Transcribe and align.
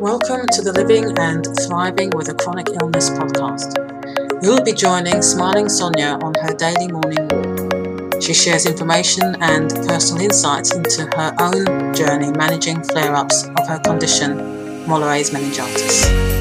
Welcome 0.00 0.46
to 0.52 0.62
the 0.62 0.72
Living 0.72 1.18
and 1.18 1.44
Thriving 1.66 2.10
with 2.10 2.28
a 2.28 2.34
Chronic 2.34 2.68
Illness 2.80 3.10
podcast. 3.10 3.74
You'll 4.40 4.62
be 4.62 4.72
joining 4.72 5.22
Smiling 5.22 5.68
Sonia 5.68 6.20
on 6.22 6.34
her 6.40 6.54
daily 6.54 6.86
morning 6.86 7.26
walk. 7.26 8.22
She 8.22 8.32
shares 8.32 8.64
information 8.64 9.34
and 9.42 9.68
personal 9.88 10.22
insights 10.22 10.72
into 10.72 11.06
her 11.16 11.34
own 11.40 11.92
journey 11.94 12.30
managing 12.30 12.84
flare 12.84 13.16
ups 13.16 13.48
of 13.58 13.66
her 13.66 13.80
condition, 13.80 14.38
Mollaret's 14.86 15.32
meningitis. 15.32 16.37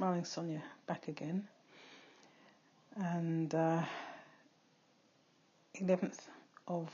Smiling 0.00 0.24
Sonia 0.24 0.62
back 0.86 1.08
again. 1.08 1.46
And 2.96 3.54
uh, 3.54 3.82
11th 5.78 6.20
of 6.66 6.88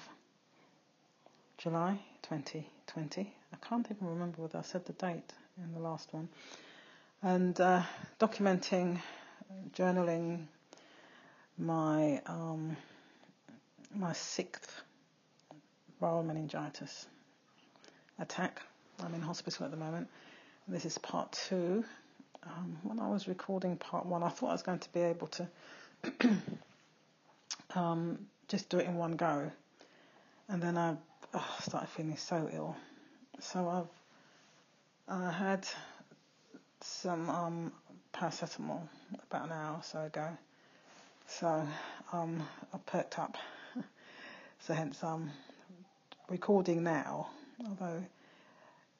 July 1.56 2.00
2020. 2.22 3.32
I 3.52 3.56
can't 3.64 3.86
even 3.92 4.08
remember 4.08 4.42
whether 4.42 4.58
I 4.58 4.62
said 4.62 4.86
the 4.86 4.92
date 4.94 5.32
in 5.56 5.72
the 5.72 5.78
last 5.78 6.12
one. 6.12 6.28
And 7.22 7.60
uh, 7.60 7.82
documenting, 8.18 8.98
journaling 9.72 10.46
my 11.58 12.20
um, 12.26 12.76
my 13.94 14.14
sixth 14.14 14.82
viral 16.02 16.26
meningitis 16.26 17.06
attack. 18.18 18.62
I'm 19.00 19.14
in 19.14 19.22
hospital 19.22 19.64
at 19.64 19.70
the 19.70 19.76
moment. 19.76 20.08
This 20.66 20.84
is 20.84 20.98
part 20.98 21.30
two. 21.48 21.84
Um, 22.46 22.78
when 22.82 23.00
I 23.00 23.08
was 23.08 23.26
recording 23.28 23.76
part 23.76 24.06
one, 24.06 24.22
I 24.22 24.28
thought 24.28 24.50
I 24.50 24.52
was 24.52 24.62
going 24.62 24.78
to 24.78 24.92
be 24.92 25.00
able 25.00 25.26
to 25.28 25.48
um, 27.74 28.18
just 28.48 28.68
do 28.68 28.78
it 28.78 28.86
in 28.86 28.94
one 28.96 29.16
go. 29.16 29.50
And 30.48 30.62
then 30.62 30.78
I 30.78 30.96
oh, 31.34 31.56
started 31.60 31.88
feeling 31.88 32.16
so 32.16 32.48
ill. 32.52 32.76
So 33.40 33.68
I've 33.68 33.88
I 35.08 35.30
had 35.30 35.66
some 36.80 37.30
um, 37.30 37.72
paracetamol 38.12 38.80
about 39.30 39.46
an 39.46 39.52
hour 39.52 39.76
or 39.76 39.82
so 39.82 40.02
ago. 40.02 40.28
So 41.26 41.66
um, 42.12 42.42
I 42.72 42.78
perked 42.86 43.18
up. 43.18 43.36
so 44.60 44.74
hence 44.74 45.02
I'm 45.02 45.30
recording 46.28 46.82
now, 46.82 47.28
although 47.68 48.02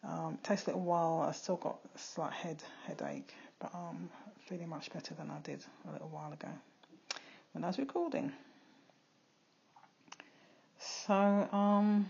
um, 0.07 0.35
it 0.35 0.45
takes 0.45 0.65
a 0.65 0.67
little 0.67 0.83
while. 0.83 1.27
I 1.29 1.33
still 1.33 1.57
got 1.57 1.79
a 1.95 1.99
slight 1.99 2.33
head 2.33 2.62
headache, 2.87 3.35
but 3.59 3.75
I'm 3.75 4.09
feeling 4.41 4.69
much 4.69 4.93
better 4.93 5.15
than 5.15 5.31
I 5.31 5.39
did 5.41 5.65
a 5.89 5.93
little 5.93 6.09
while 6.09 6.33
ago 6.33 6.48
when 7.53 7.65
I 7.65 7.67
was 7.67 7.79
recording. 7.79 8.33
So 10.79 11.15
um, 11.15 12.07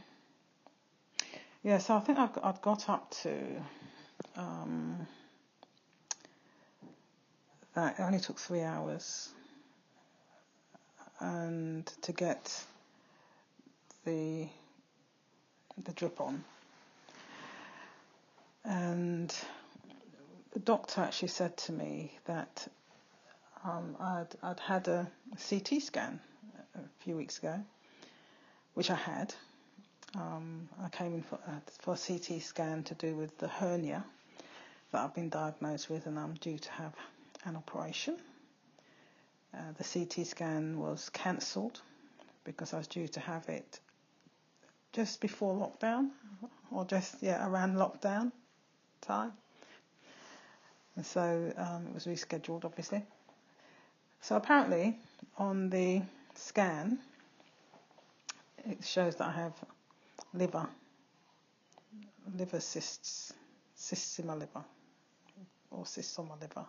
yeah, 1.63 1.79
so 1.79 1.97
I 1.97 2.01
think 2.01 2.19
I've, 2.19 2.39
I've 2.43 2.61
got 2.61 2.89
up 2.89 3.11
to 3.23 3.35
um, 4.37 5.07
that. 7.75 7.99
It 7.99 8.03
only 8.03 8.21
took 8.21 8.39
three 8.39 8.63
hours, 8.63 9.31
and 11.21 11.87
to 12.03 12.13
get 12.13 12.65
the 14.05 14.49
the 15.85 15.93
drip 15.93 16.21
on 16.21 16.45
and 18.67 19.33
the 20.53 20.59
doctor 20.59 21.01
actually 21.01 21.29
said 21.29 21.57
to 21.57 21.73
me 21.73 22.13
that 22.25 22.67
um, 23.65 23.97
I'd, 24.01 24.27
I'd 24.43 24.61
had 24.61 24.89
a 24.89 25.09
CT 25.49 25.81
scan 25.83 26.21
a 26.75 26.81
few 27.05 27.17
weeks 27.17 27.39
ago, 27.39 27.61
which 28.75 28.91
I 28.91 28.97
had. 28.97 29.35
Um, 30.17 30.69
I 30.83 30.89
came 30.89 31.15
in 31.15 31.23
for, 31.23 31.37
uh, 31.47 31.61
for 31.81 31.95
a 31.95 31.97
CT 31.97 32.43
scan 32.43 32.83
to 32.85 32.95
do 32.95 33.15
with 33.15 33.39
the 33.39 33.49
hernia 33.49 34.05
that 34.91 35.03
I've 35.03 35.15
been 35.15 35.29
diagnosed 35.29 35.89
with, 35.89 36.07
and 36.07 36.19
I'm 36.19 36.35
due 36.35 36.59
to 36.59 36.71
have 36.73 36.95
an 37.45 37.57
operation. 37.57 38.17
Uh, 39.55 39.59
the 39.79 39.85
CT 39.85 40.27
scan 40.27 40.79
was 40.79 41.09
cancelled 41.11 41.81
because 42.45 42.75
I 42.75 42.79
was 42.79 42.87
due 42.89 43.09
to 43.09 43.21
have 43.21 43.49
it 43.49 43.79
just 44.93 45.21
before 45.21 45.55
lockdown, 45.55 46.09
or 46.71 46.85
just 46.85 47.23
yeah 47.23 47.47
around 47.47 47.75
lockdown 47.75 48.33
time. 49.07 49.33
And 50.97 51.05
so 51.05 51.53
um, 51.57 51.87
it 51.89 51.95
was 51.95 52.07
rescheduled, 52.07 52.65
obviously. 52.65 53.03
So 54.23 54.37
apparently, 54.37 54.97
on 55.39 55.71
the 55.71 56.03
scan, 56.35 56.99
it 58.65 58.83
shows 58.83 59.17
that 59.17 59.29
I 59.29 59.33
have 59.33 59.53
liver, 60.35 60.67
liver 62.37 62.61
cysts, 62.61 63.33
cysts 63.75 64.19
in 64.19 64.27
my 64.27 64.35
liver, 64.35 64.65
or 65.71 65.87
cysts 65.87 66.19
on 66.19 66.29
my 66.29 66.35
liver. 66.41 66.65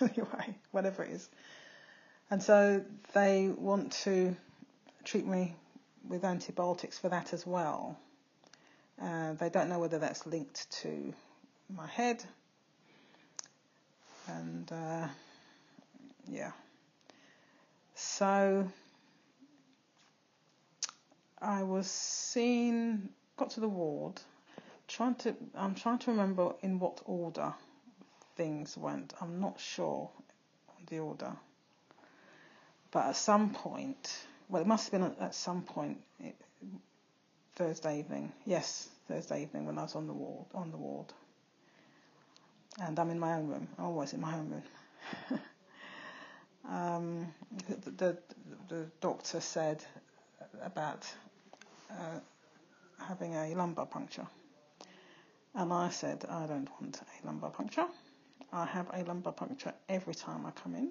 anyway, 0.00 0.56
whatever 0.72 1.04
it 1.04 1.12
is. 1.12 1.28
And 2.30 2.42
so 2.42 2.84
they 3.14 3.48
want 3.56 3.92
to 4.04 4.36
treat 5.04 5.26
me 5.26 5.54
with 6.08 6.24
antibiotics 6.24 6.98
for 6.98 7.08
that 7.08 7.32
as 7.32 7.46
well. 7.46 7.96
Uh, 9.00 9.34
they 9.34 9.48
don't 9.48 9.68
know 9.68 9.78
whether 9.78 9.98
that's 9.98 10.26
linked 10.26 10.70
to 10.82 11.14
my 11.68 11.86
head. 11.86 12.22
And 14.28 14.70
uh, 14.72 15.08
yeah. 16.28 16.52
So 17.94 18.68
I 21.40 21.62
was 21.62 21.90
seen, 21.90 23.08
got 23.36 23.50
to 23.50 23.60
the 23.60 23.68
ward, 23.68 24.20
trying 24.88 25.14
to, 25.16 25.34
I'm 25.54 25.74
trying 25.74 25.98
to 26.00 26.10
remember 26.10 26.54
in 26.62 26.78
what 26.78 27.00
order 27.04 27.52
things 28.36 28.76
went. 28.76 29.14
I'm 29.20 29.40
not 29.40 29.60
sure 29.60 30.10
the 30.88 30.98
order. 30.98 31.32
But 32.90 33.06
at 33.06 33.16
some 33.16 33.50
point, 33.50 34.24
well, 34.48 34.62
it 34.62 34.68
must 34.68 34.90
have 34.90 35.00
been 35.00 35.14
at 35.20 35.34
some 35.34 35.62
point 35.62 36.00
it, 36.20 36.36
Thursday 37.56 37.98
evening. 37.98 38.32
Yes, 38.44 38.88
Thursday 39.08 39.42
evening 39.42 39.66
when 39.66 39.78
I 39.78 39.82
was 39.82 39.94
on 39.94 40.06
the 40.06 40.12
ward. 40.12 40.46
On 40.54 40.70
the 40.70 40.76
ward 40.76 41.12
and 42.80 42.98
I'm 42.98 43.10
in 43.10 43.18
my 43.18 43.34
own 43.34 43.48
room, 43.48 43.68
always 43.78 44.12
in 44.12 44.20
my 44.20 44.34
own 44.34 44.50
room. 44.50 45.40
um, 46.68 47.34
the, 47.68 47.90
the, 47.90 48.18
the, 48.68 48.86
doctor 49.00 49.40
said 49.40 49.82
about 50.62 51.06
uh, 51.90 52.20
having 52.98 53.34
a 53.34 53.54
lumbar 53.54 53.86
puncture. 53.86 54.26
And 55.54 55.72
I 55.72 55.88
said, 55.88 56.24
I 56.28 56.46
don't 56.46 56.68
want 56.80 57.00
a 57.00 57.26
lumbar 57.26 57.50
puncture. 57.50 57.86
I 58.52 58.66
have 58.66 58.86
a 58.92 59.02
lumbar 59.04 59.32
puncture 59.32 59.72
every 59.88 60.14
time 60.14 60.44
I 60.44 60.50
come 60.50 60.74
in. 60.74 60.90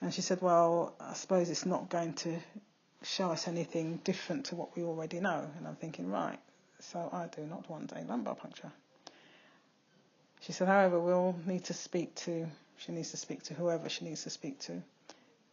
And 0.00 0.12
she 0.12 0.22
said, 0.22 0.40
Well, 0.40 0.94
I 1.00 1.12
suppose 1.14 1.50
it's 1.50 1.66
not 1.66 1.90
going 1.90 2.14
to 2.14 2.36
show 3.02 3.30
us 3.30 3.46
anything 3.46 4.00
different 4.04 4.46
to 4.46 4.54
what 4.54 4.74
we 4.76 4.82
already 4.82 5.20
know. 5.20 5.48
And 5.58 5.66
I'm 5.66 5.76
thinking, 5.76 6.10
Right, 6.10 6.38
so 6.80 7.10
I 7.12 7.26
do 7.34 7.42
not 7.42 7.68
want 7.68 7.92
a 7.92 8.00
lumbar 8.02 8.34
puncture. 8.34 8.72
She 10.46 10.52
said, 10.52 10.68
however, 10.68 11.00
we'll 11.00 11.34
need 11.44 11.64
to 11.64 11.74
speak 11.74 12.14
to, 12.26 12.46
she 12.76 12.92
needs 12.92 13.10
to 13.10 13.16
speak 13.16 13.42
to 13.44 13.54
whoever 13.54 13.88
she 13.88 14.04
needs 14.04 14.22
to 14.22 14.30
speak 14.30 14.60
to. 14.60 14.80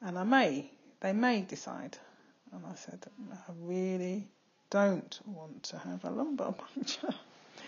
And 0.03 0.19
I 0.19 0.23
may, 0.23 0.69
they 0.99 1.13
may 1.13 1.41
decide. 1.41 1.97
And 2.51 2.63
I 2.63 2.75
said, 2.75 3.03
I 3.31 3.51
really 3.59 4.27
don't 4.69 5.19
want 5.25 5.63
to 5.63 5.79
have 5.79 6.05
a 6.05 6.11
lumbar 6.11 6.53
puncture. 6.53 7.09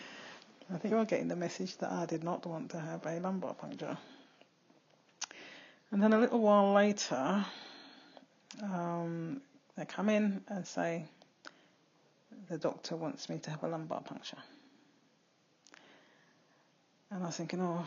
I 0.72 0.78
think 0.78 0.92
you're 0.92 1.04
getting 1.06 1.28
the 1.28 1.36
message 1.36 1.78
that 1.78 1.92
I 1.92 2.06
did 2.06 2.24
not 2.24 2.46
want 2.46 2.70
to 2.72 2.80
have 2.80 3.04
a 3.08 3.20
lumbar 3.20 3.56
puncture. 3.56 3.98
And 5.90 6.04
then 6.04 6.14
a 6.14 6.20
little 6.20 6.42
while 6.42 6.74
later, 6.74 7.44
um, 8.62 9.42
they 9.76 9.86
come 9.86 10.10
in 10.10 10.44
and 10.48 10.68
say, 10.68 11.06
the 12.50 12.60
doctor 12.60 12.96
wants 12.96 13.30
me 13.30 13.40
to 13.40 13.50
have 13.50 13.64
a 13.64 13.68
lumbar 13.68 14.02
puncture. 14.02 14.38
And 17.12 17.24
I 17.24 17.28
was 17.28 17.38
thinking, 17.38 17.62
oh, 17.62 17.86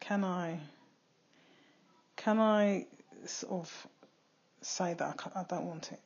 can 0.00 0.24
I, 0.24 0.60
can 2.16 2.38
I 2.38 2.86
sort 3.26 3.60
of 3.60 3.86
say 4.62 4.94
that 4.94 5.20
I, 5.34 5.40
I 5.40 5.44
don't 5.44 5.66
want 5.66 5.92
it? 5.92 6.00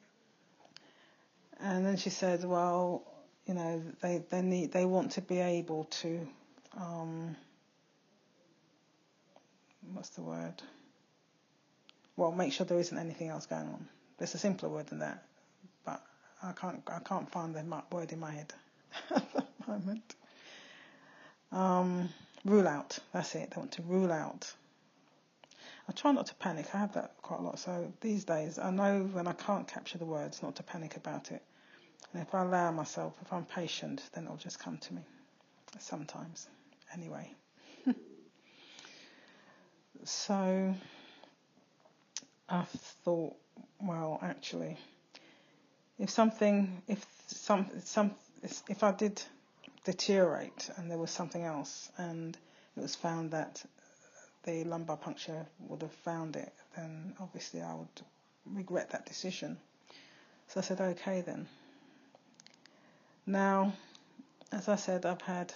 And 1.60 1.86
then 1.86 1.96
she 1.96 2.10
said, 2.10 2.44
well, 2.44 3.04
you 3.46 3.54
know, 3.54 3.82
they, 4.00 4.22
they 4.30 4.42
need, 4.42 4.72
they 4.72 4.84
want 4.84 5.12
to 5.12 5.20
be 5.20 5.38
able 5.38 5.84
to, 5.84 6.26
um, 6.76 7.36
what's 9.92 10.10
the 10.10 10.22
word? 10.22 10.54
Well, 12.16 12.32
make 12.32 12.52
sure 12.52 12.66
there 12.66 12.78
isn't 12.78 12.98
anything 12.98 13.28
else 13.28 13.46
going 13.46 13.68
on. 13.68 13.88
There's 14.18 14.34
a 14.34 14.38
simpler 14.38 14.68
word 14.68 14.86
than 14.88 15.00
that, 15.00 15.24
but 15.84 16.02
I 16.42 16.52
can't, 16.52 16.82
I 16.88 16.98
can't 17.00 17.30
find 17.30 17.54
the 17.54 17.82
word 17.90 18.12
in 18.12 18.20
my 18.20 18.30
head 18.30 18.52
at 19.10 19.32
the 19.32 19.44
moment. 19.66 20.14
Um, 21.52 22.08
rule 22.44 22.66
out. 22.66 22.98
That's 23.12 23.34
it. 23.34 23.50
They 23.50 23.58
want 23.58 23.72
to 23.72 23.82
rule 23.82 24.10
out. 24.10 24.52
I 25.88 25.92
try 25.92 26.12
not 26.12 26.26
to 26.26 26.34
panic. 26.36 26.66
I 26.72 26.78
have 26.78 26.94
that 26.94 27.14
quite 27.22 27.40
a 27.40 27.42
lot. 27.42 27.58
So 27.58 27.92
these 28.00 28.24
days, 28.24 28.58
I 28.58 28.70
know 28.70 29.08
when 29.12 29.26
I 29.26 29.32
can't 29.32 29.68
capture 29.68 29.98
the 29.98 30.04
words, 30.04 30.42
not 30.42 30.56
to 30.56 30.62
panic 30.62 30.96
about 30.96 31.30
it. 31.30 31.42
And 32.12 32.22
if 32.22 32.34
I 32.34 32.42
allow 32.42 32.70
myself, 32.70 33.14
if 33.20 33.32
I'm 33.32 33.44
patient, 33.44 34.02
then 34.14 34.24
it'll 34.24 34.36
just 34.36 34.58
come 34.58 34.78
to 34.78 34.94
me. 34.94 35.02
Sometimes, 35.78 36.48
anyway. 36.92 37.30
so 40.04 40.74
I 42.48 42.62
thought, 43.04 43.36
well, 43.80 44.18
actually, 44.22 44.76
if 45.98 46.10
something, 46.10 46.82
if 46.88 47.04
some, 47.26 47.66
some, 47.82 48.12
if 48.42 48.82
I 48.82 48.92
did 48.92 49.22
deteriorate 49.84 50.70
and 50.76 50.90
there 50.90 50.98
was 50.98 51.10
something 51.10 51.42
else, 51.42 51.90
and 51.98 52.36
it 52.76 52.80
was 52.80 52.94
found 52.94 53.30
that 53.32 53.64
the 54.44 54.64
lumbar 54.64 54.96
puncture 54.96 55.46
would 55.68 55.82
have 55.82 55.92
found 55.92 56.36
it, 56.36 56.52
then 56.76 57.14
obviously 57.20 57.62
I 57.62 57.74
would 57.74 58.02
regret 58.46 58.90
that 58.90 59.06
decision. 59.06 59.56
So 60.48 60.60
I 60.60 60.62
said, 60.62 60.80
okay 60.80 61.20
then. 61.20 61.46
Now, 63.26 63.72
as 64.50 64.68
I 64.68 64.76
said, 64.76 65.06
I've 65.06 65.22
had, 65.22 65.52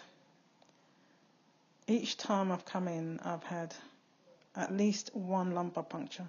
each 1.88 2.17
time 2.17 2.52
I've 2.52 2.64
come 2.64 2.88
in, 2.88 3.19
I've 3.25 3.43
had 3.43 3.75
at 4.55 4.73
least 4.73 5.14
one 5.14 5.52
lumbar 5.52 5.84
puncture. 5.84 6.26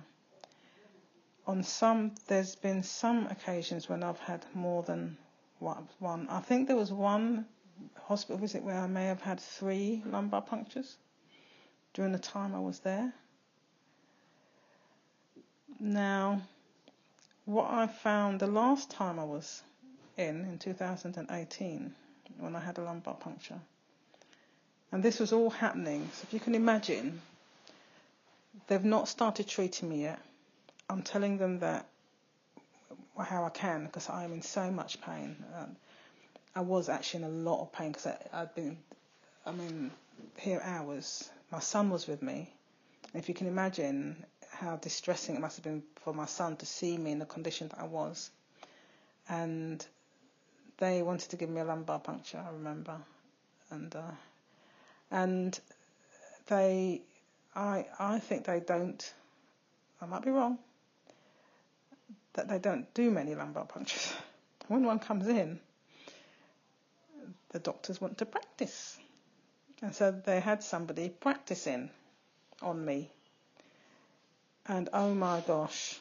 On 1.46 1.64
some, 1.64 2.12
there's 2.28 2.56
been 2.56 2.84
some 2.84 3.28
occasions 3.28 3.88
when 3.88 4.04
I've 4.04 4.20
had 4.20 4.46
more 4.54 4.84
than 4.84 5.18
one. 5.60 6.28
I 6.30 6.42
think 6.42 6.68
there 6.68 6.76
was 6.76 6.92
one 6.92 7.46
hospital 8.04 8.38
visit 8.38 8.64
where 8.64 8.78
I 8.78 8.88
may 8.88 9.06
have 9.06 9.22
had 9.22 9.40
three 9.40 10.02
lumbar 10.06 10.42
punctures 10.42 10.98
during 11.94 12.12
the 12.12 12.20
time 12.20 12.56
I 12.56 12.60
was 12.60 12.80
there. 12.80 13.14
Now, 15.80 16.42
what 17.46 17.70
I 17.70 17.88
found 17.88 18.40
the 18.40 18.48
last 18.48 18.90
time 18.90 19.20
I 19.20 19.24
was 19.24 19.62
in, 20.18 20.46
in 20.46 20.58
2018, 20.58 21.94
when 22.40 22.56
I 22.56 22.60
had 22.60 22.78
a 22.78 22.82
lumbar 22.82 23.16
puncture, 23.16 23.60
and 24.92 25.04
this 25.04 25.20
was 25.20 25.34
all 25.34 25.50
happening, 25.50 26.10
so 26.14 26.24
if 26.24 26.34
you 26.34 26.40
can 26.40 26.56
imagine, 26.56 27.22
they've 28.68 28.84
not 28.84 29.08
started 29.08 29.48
treating 29.48 29.90
me 29.90 30.02
yet. 30.04 30.20
I'm 30.90 31.04
telling 31.04 31.38
them 31.38 31.60
that 31.60 31.86
how 33.24 33.44
I 33.44 33.50
can 33.50 33.86
because 33.86 34.10
I 34.10 34.24
am 34.24 34.34
in 34.34 34.42
so 34.42 34.72
much 34.72 35.02
pain. 35.02 35.36
I 36.58 36.62
was 36.62 36.90
actually 36.90 37.24
in 37.24 37.30
a 37.30 37.34
lot 37.50 37.62
of 37.62 37.72
pain 37.72 37.92
because 37.92 38.08
I'd 38.34 38.56
been, 38.56 38.80
I 39.46 39.52
mean, 39.52 39.92
here 40.40 40.60
hours. 40.64 41.30
My 41.52 41.60
son 41.60 41.92
was 41.92 42.08
with 42.08 42.24
me. 42.24 42.52
If 43.14 43.30
you 43.30 43.36
can 43.36 43.46
imagine 43.46 44.26
how 44.50 44.78
distressing 44.78 45.36
it 45.36 45.40
must 45.40 45.58
have 45.58 45.64
been 45.64 45.84
for 45.98 46.16
my 46.16 46.26
son 46.26 46.58
to 46.58 46.66
see 46.66 46.98
me 46.98 47.12
in 47.12 47.20
the 47.20 47.28
condition 47.28 47.68
that 47.68 47.80
I 47.80 47.84
was. 47.84 48.32
And 49.30 49.86
they 50.80 51.04
wanted 51.04 51.30
to 51.30 51.36
give 51.36 51.48
me 51.48 51.62
a 51.62 51.64
lumbar 51.64 52.00
puncture, 52.00 52.44
I 52.44 52.52
remember. 52.52 52.98
And, 53.70 53.96
uh, 53.96 54.12
and 55.12 55.60
they, 56.48 57.04
I, 57.56 57.86
I 58.00 58.18
think 58.18 58.46
they 58.46 58.62
don't, 58.62 59.14
I 60.02 60.08
might 60.08 60.26
be 60.26 60.32
wrong, 60.32 60.58
that 62.34 62.50
they 62.50 62.58
don't 62.58 62.92
do 62.96 63.12
many 63.12 63.36
lumbar 63.36 63.66
punctures. 63.66 64.12
When 64.70 64.84
one 64.84 65.00
comes 65.00 65.28
in, 65.30 65.62
the 67.50 67.60
doctors 67.60 68.02
want 68.02 68.18
to 68.18 68.26
practice. 68.26 68.98
And 69.82 69.96
so 69.96 70.12
they 70.12 70.40
had 70.40 70.64
somebody 70.64 71.10
practicing 71.10 71.90
on 72.62 72.84
me. 72.84 73.12
And 74.66 74.90
oh 74.92 75.14
my 75.14 75.42
gosh, 75.42 76.00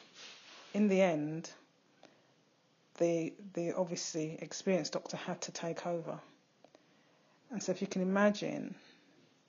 in 0.73 0.87
the 0.87 1.01
end, 1.01 1.49
the, 2.97 3.33
the 3.53 3.73
obviously 3.73 4.37
experienced 4.41 4.93
doctor 4.93 5.17
had 5.17 5.41
to 5.41 5.51
take 5.51 5.85
over. 5.85 6.19
And 7.51 7.63
so 7.63 7.71
if 7.71 7.81
you 7.81 7.87
can 7.87 8.01
imagine, 8.01 8.75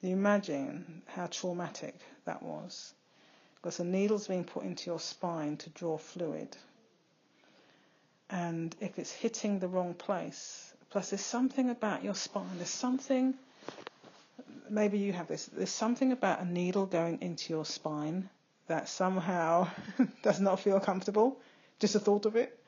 you 0.03 0.12
imagine 0.12 1.03
how 1.06 1.27
traumatic 1.27 1.97
that 2.27 2.43
was. 2.43 2.95
Because 3.56 3.81
a 3.81 3.85
needle's 3.85 4.29
being 4.29 4.45
put 4.45 4.62
into 4.62 4.89
your 4.89 5.00
spine 5.00 5.56
to 5.56 5.71
draw 5.71 5.99
fluid. 5.99 6.56
And 8.31 8.77
if 8.81 8.99
it's 8.99 9.11
hitting 9.11 9.59
the 9.59 9.69
wrong 9.69 9.95
place, 9.95 10.68
plus 10.90 11.11
there's 11.11 11.25
something 11.25 11.70
about 11.70 12.05
your 12.05 12.14
spine, 12.14 12.56
there's 12.56 12.69
something, 12.69 13.35
maybe 14.69 14.99
you 14.99 15.12
have 15.12 15.29
this, 15.29 15.46
there's 15.46 15.70
something 15.70 16.12
about 16.12 16.40
a 16.40 16.44
needle 16.44 16.87
going 16.87 17.20
into 17.20 17.52
your 17.52 17.64
spine 17.64 18.29
that 18.67 18.88
somehow 18.88 19.69
does 20.23 20.40
not 20.40 20.61
feel 20.61 20.81
comfortable, 20.81 21.38
just 21.79 21.94
the 21.94 22.00
thought 22.00 22.26
of 22.26 22.37
it. 22.37 22.58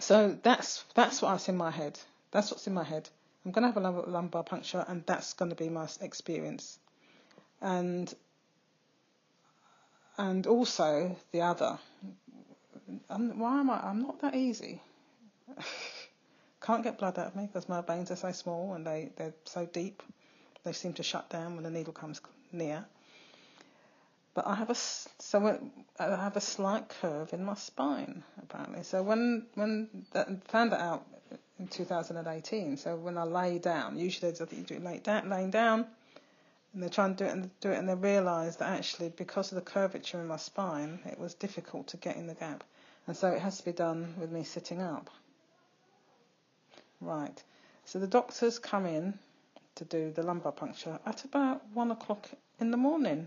So 0.00 0.36
that's 0.42 0.84
that's 0.94 1.22
what's 1.22 1.48
in 1.48 1.56
my 1.56 1.70
head. 1.70 1.98
That's 2.32 2.50
what's 2.50 2.66
in 2.66 2.74
my 2.74 2.82
head. 2.82 3.08
I'm 3.44 3.52
going 3.52 3.62
to 3.62 3.80
have 3.80 3.96
a 3.96 4.10
lumbar 4.10 4.42
puncture, 4.42 4.84
and 4.88 5.04
that's 5.06 5.34
going 5.34 5.50
to 5.50 5.54
be 5.54 5.68
my 5.68 5.86
experience. 6.00 6.78
And 7.60 8.12
and 10.18 10.46
also 10.46 11.16
the 11.30 11.42
other 11.42 11.78
I'm, 13.08 13.38
why 13.38 13.60
am 13.60 13.70
I? 13.70 13.80
I'm 13.80 14.02
not 14.02 14.20
that 14.20 14.34
easy. 14.34 14.82
Can't 16.62 16.84
get 16.84 16.98
blood 16.98 17.18
out 17.18 17.26
of 17.26 17.36
me 17.36 17.46
because 17.46 17.68
my 17.68 17.80
veins 17.80 18.10
are 18.10 18.16
so 18.16 18.32
small 18.32 18.74
and 18.74 18.86
they, 18.86 19.10
they're 19.16 19.34
so 19.44 19.66
deep. 19.66 20.02
They 20.64 20.72
seem 20.72 20.92
to 20.94 21.02
shut 21.02 21.28
down 21.28 21.54
when 21.54 21.64
the 21.64 21.70
needle 21.70 21.92
comes 21.92 22.20
near. 22.52 22.84
But 24.34 24.46
I 24.46 24.54
have 24.54 24.70
a 24.70 24.74
so 24.74 25.70
I 25.98 26.04
have 26.04 26.36
a 26.36 26.40
slight 26.40 26.88
curve 26.88 27.34
in 27.34 27.44
my 27.44 27.54
spine 27.54 28.22
apparently. 28.42 28.82
So 28.82 29.02
when 29.02 29.46
when 29.54 30.06
that, 30.12 30.28
found 30.48 30.72
that 30.72 30.80
out 30.80 31.04
in 31.58 31.66
2018. 31.66 32.76
So 32.76 32.96
when 32.96 33.18
I 33.18 33.24
lay 33.24 33.58
down, 33.58 33.98
usually 33.98 34.30
I 34.30 34.34
think 34.34 34.52
you 34.52 34.62
do 34.64 34.74
it 34.74 34.84
lay 34.84 34.98
down, 34.98 35.28
laying 35.28 35.50
down, 35.50 35.86
and 36.72 36.82
they 36.82 36.88
try 36.88 37.06
and 37.06 37.16
do 37.16 37.24
it 37.24 37.32
and 37.32 37.50
do 37.60 37.70
it, 37.72 37.78
and 37.78 37.88
they 37.88 37.94
realise 37.94 38.56
that 38.56 38.70
actually 38.70 39.10
because 39.10 39.52
of 39.52 39.56
the 39.56 39.70
curvature 39.70 40.20
in 40.20 40.28
my 40.28 40.38
spine, 40.38 41.00
it 41.04 41.18
was 41.18 41.34
difficult 41.34 41.88
to 41.88 41.96
get 41.98 42.16
in 42.16 42.26
the 42.26 42.34
gap. 42.34 42.64
And 43.06 43.16
so 43.16 43.28
it 43.28 43.40
has 43.40 43.58
to 43.58 43.64
be 43.64 43.72
done 43.72 44.14
with 44.18 44.30
me 44.30 44.44
sitting 44.44 44.80
up. 44.80 45.10
Right. 47.02 47.42
So 47.84 47.98
the 47.98 48.06
doctors 48.06 48.60
come 48.60 48.86
in 48.86 49.18
to 49.74 49.84
do 49.84 50.12
the 50.12 50.22
lumbar 50.22 50.52
puncture 50.52 50.98
at 51.04 51.24
about 51.24 51.62
one 51.74 51.90
o'clock 51.90 52.28
in 52.60 52.70
the 52.70 52.76
morning. 52.76 53.26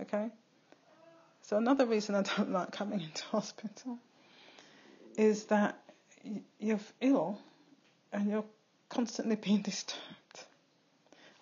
Okay? 0.00 0.30
So 1.42 1.56
another 1.56 1.84
reason 1.84 2.14
I 2.14 2.22
don't 2.22 2.52
like 2.52 2.70
coming 2.70 3.00
into 3.00 3.24
hospital 3.30 3.98
is 5.16 5.44
that 5.46 5.78
you're 6.60 6.80
ill 7.00 7.38
and 8.12 8.30
you're 8.30 8.44
constantly 8.88 9.36
being 9.36 9.62
disturbed. 9.62 10.00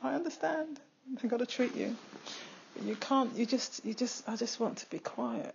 I 0.03 0.15
understand. 0.15 0.81
They've 1.21 1.31
got 1.31 1.41
to 1.41 1.47
treat 1.47 1.77
you. 1.77 1.95
But 2.75 2.85
you 2.85 2.97
can't, 2.97 3.37
you 3.37 3.45
just, 3.45 3.85
you 3.85 3.93
just, 3.93 4.27
I 4.27 4.37
just 4.37 4.59
want 4.59 4.79
to 4.79 4.89
be 4.89 4.99
quiet 4.99 5.55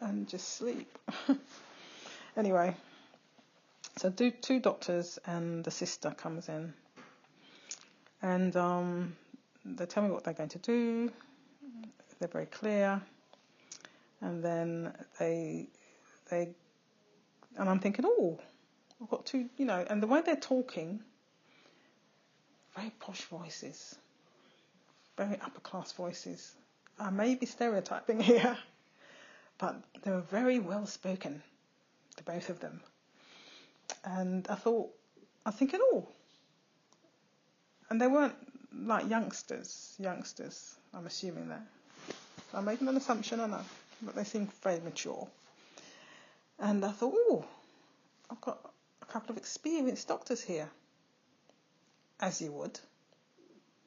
and 0.00 0.28
just 0.28 0.56
sleep. 0.56 0.98
anyway, 2.36 2.74
so 4.00 4.08
two 4.08 4.60
doctors 4.60 5.18
and 5.26 5.62
the 5.62 5.70
sister 5.70 6.10
comes 6.12 6.48
in, 6.48 6.72
and 8.22 8.56
um, 8.56 9.14
they 9.66 9.84
tell 9.84 10.02
me 10.02 10.10
what 10.10 10.24
they're 10.24 10.32
going 10.32 10.48
to 10.48 10.58
do. 10.58 11.12
They're 12.18 12.28
very 12.30 12.46
clear, 12.46 13.02
and 14.22 14.42
then 14.42 14.94
they 15.18 15.68
they 16.30 16.48
and 17.58 17.68
I'm 17.68 17.78
thinking, 17.78 18.06
oh, 18.08 18.40
I've 19.02 19.10
got 19.10 19.26
two, 19.26 19.50
you 19.58 19.66
know, 19.66 19.84
and 19.90 20.02
the 20.02 20.06
way 20.06 20.22
they're 20.24 20.34
talking, 20.34 21.00
very 22.74 22.92
posh 23.00 23.24
voices, 23.24 23.96
very 25.18 25.38
upper 25.42 25.60
class 25.60 25.92
voices. 25.92 26.54
I 26.98 27.10
may 27.10 27.34
be 27.34 27.44
stereotyping 27.44 28.20
here, 28.32 28.56
but 29.58 29.76
they 30.00 30.10
were 30.10 30.22
very 30.22 30.58
well 30.58 30.86
spoken, 30.86 31.42
the 32.16 32.22
both 32.22 32.48
of 32.48 32.60
them. 32.60 32.80
And 34.04 34.46
I 34.48 34.54
thought, 34.54 34.90
I 35.44 35.50
was 35.50 35.56
thinking, 35.56 35.80
oh, 35.82 36.08
and 37.88 38.00
they 38.00 38.06
weren't 38.06 38.34
like 38.74 39.08
youngsters, 39.08 39.94
youngsters. 39.98 40.74
I'm 40.94 41.06
assuming 41.06 41.48
that. 41.48 41.62
I'm 42.54 42.64
making 42.64 42.88
an 42.88 42.96
assumption, 42.96 43.40
I 43.40 43.46
know, 43.46 43.64
but 44.02 44.14
they 44.14 44.24
seem 44.24 44.48
very 44.62 44.80
mature. 44.80 45.28
And 46.58 46.84
I 46.84 46.90
thought, 46.90 47.14
oh, 47.14 47.44
I've 48.30 48.40
got 48.40 48.58
a 49.02 49.06
couple 49.06 49.30
of 49.30 49.36
experienced 49.36 50.08
doctors 50.08 50.42
here, 50.42 50.68
as 52.20 52.40
you 52.40 52.52
would, 52.52 52.78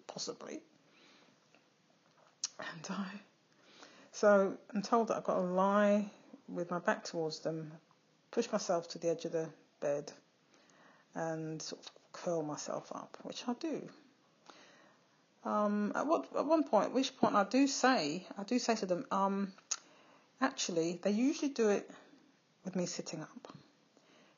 possibly. 0.07 0.61
And 2.59 2.87
I 2.89 3.05
so 4.13 4.55
I'm 4.73 4.83
told 4.83 5.07
that 5.07 5.17
I've 5.17 5.23
got 5.23 5.35
to 5.35 5.41
lie 5.41 6.05
with 6.47 6.69
my 6.69 6.77
back 6.77 7.03
towards 7.03 7.39
them, 7.39 7.71
push 8.29 8.49
myself 8.51 8.87
to 8.89 8.99
the 8.99 9.09
edge 9.09 9.25
of 9.25 9.31
the 9.31 9.49
bed, 9.83 10.11
and 11.13 11.61
sort 11.61 11.81
of 11.81 11.91
curl 12.13 12.41
myself 12.41 12.91
up, 12.95 13.17
which 13.23 13.43
I 13.47 13.53
do. 13.53 13.89
Um, 15.45 15.91
at 15.93 16.07
what 16.07 16.25
at 16.37 16.45
one 16.45 16.63
point, 16.63 16.93
which 16.93 17.15
point 17.17 17.35
I 17.35 17.43
do 17.43 17.67
say, 17.67 18.25
I 18.37 18.43
do 18.43 18.57
say 18.59 18.75
to 18.75 18.85
them, 18.85 19.05
um, 19.11 19.51
actually, 20.39 20.99
they 21.03 21.11
usually 21.11 21.49
do 21.49 21.69
it 21.69 21.89
with 22.63 22.75
me 22.75 22.85
sitting 22.85 23.21
up 23.21 23.53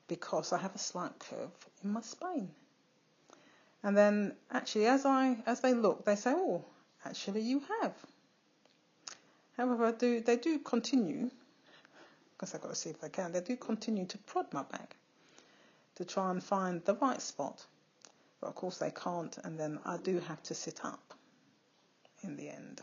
because 0.07 0.51
I 0.51 0.57
have 0.57 0.73
a 0.73 0.79
slight 0.79 1.17
curve 1.19 1.55
in 1.83 1.93
my 1.93 2.01
spine. 2.01 2.49
And 3.83 3.95
then 3.95 4.33
actually, 4.51 4.87
as 4.87 5.05
I 5.05 5.37
as 5.45 5.61
they 5.61 5.75
look, 5.75 6.05
they 6.05 6.15
say, 6.15 6.33
oh, 6.35 6.65
actually, 7.05 7.41
you 7.41 7.61
have. 7.81 7.93
However, 9.57 9.91
do 9.91 10.21
they 10.21 10.37
do 10.37 10.57
continue 10.59 11.29
because 12.35 12.53
I've 12.53 12.61
got 12.61 12.69
to 12.69 12.75
see 12.75 12.89
if 12.89 12.99
they 12.99 13.09
can. 13.09 13.31
They 13.31 13.41
do 13.41 13.55
continue 13.55 14.05
to 14.07 14.17
prod 14.17 14.51
my 14.51 14.63
back 14.63 14.97
to 15.95 16.05
try 16.05 16.31
and 16.31 16.43
find 16.43 16.83
the 16.85 16.95
right 16.95 17.21
spot. 17.21 17.65
But 18.41 18.47
of 18.47 18.55
course 18.55 18.77
they 18.77 18.91
can't, 18.91 19.37
and 19.43 19.59
then 19.59 19.79
I 19.85 19.97
do 19.97 20.19
have 20.19 20.43
to 20.43 20.53
sit 20.53 20.83
up 20.83 21.13
in 22.23 22.35
the 22.35 22.49
end. 22.49 22.81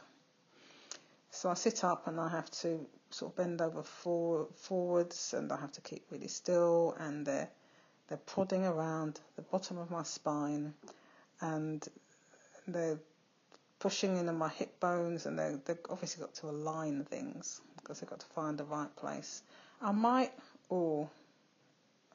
So 1.31 1.51
I 1.51 1.55
sit 1.55 1.83
up 1.83 2.07
and 2.07 2.21
I 2.21 2.29
have 2.29 2.51
to 2.63 2.87
sort 3.11 3.33
of 3.33 3.37
bend 3.37 3.61
over 3.61 3.83
for, 3.83 4.49
forwards 4.55 5.35
and 5.35 5.51
I 5.51 5.59
have 5.61 5.73
to 5.73 5.81
keep 5.81 6.05
really 6.11 6.29
still 6.29 6.95
and 6.99 7.25
they're, 7.27 7.49
they're 8.09 8.19
prodding 8.19 8.65
around 8.65 9.19
the 9.37 9.43
bottom 9.43 9.79
of 9.79 9.91
my 9.91 10.03
spine 10.03 10.75
and 11.41 11.87
they're 12.69 12.99
pushing 13.79 14.19
in 14.19 14.29
on 14.29 14.37
my 14.37 14.51
hip 14.51 14.79
bones 14.79 15.27
and 15.27 15.39
they, 15.39 15.57
they've 15.65 15.79
obviously 15.91 16.21
got 16.21 16.35
to 16.35 16.49
align 16.49 17.05
things 17.05 17.61
because 17.77 18.01
they've 18.01 18.11
got 18.11 18.21
to 18.21 18.27
find 18.27 18.59
the 18.59 18.65
right 18.65 18.95
place. 18.97 19.43
I 19.81 19.93
might, 19.93 20.33
or 20.69 21.09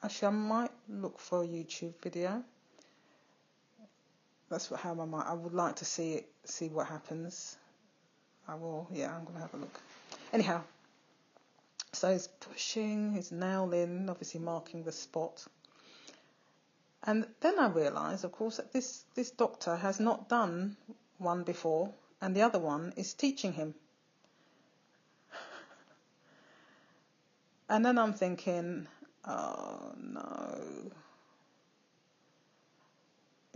actually 0.02 0.28
I 0.28 0.30
might 0.30 0.67
look 0.88 1.18
for 1.18 1.42
a 1.42 1.46
YouTube 1.46 1.94
video 2.02 2.42
that's 4.50 4.70
what, 4.70 4.80
how 4.80 4.98
I 5.00 5.04
might. 5.04 5.26
I 5.26 5.34
would 5.34 5.52
like 5.54 5.76
to 5.76 5.84
see 5.84 6.14
it, 6.14 6.28
see 6.44 6.68
what 6.68 6.86
happens. 6.86 7.56
I 8.46 8.54
will. 8.54 8.88
Yeah, 8.92 9.14
I'm 9.14 9.24
gonna 9.24 9.40
have 9.40 9.52
a 9.52 9.58
look. 9.58 9.80
Anyhow, 10.32 10.62
so 11.92 12.10
he's 12.12 12.28
pushing, 12.40 13.12
he's 13.12 13.30
nailing, 13.30 14.08
obviously 14.08 14.40
marking 14.40 14.84
the 14.84 14.92
spot. 14.92 15.46
And 17.04 17.26
then 17.40 17.58
I 17.58 17.68
realise, 17.68 18.24
of 18.24 18.32
course, 18.32 18.56
that 18.56 18.72
this 18.72 19.04
this 19.14 19.30
doctor 19.30 19.76
has 19.76 20.00
not 20.00 20.28
done 20.28 20.76
one 21.18 21.42
before, 21.42 21.92
and 22.22 22.34
the 22.34 22.42
other 22.42 22.58
one 22.58 22.94
is 22.96 23.14
teaching 23.14 23.52
him. 23.52 23.74
And 27.70 27.84
then 27.84 27.98
I'm 27.98 28.14
thinking, 28.14 28.88
oh 29.24 29.92
no 29.96 30.88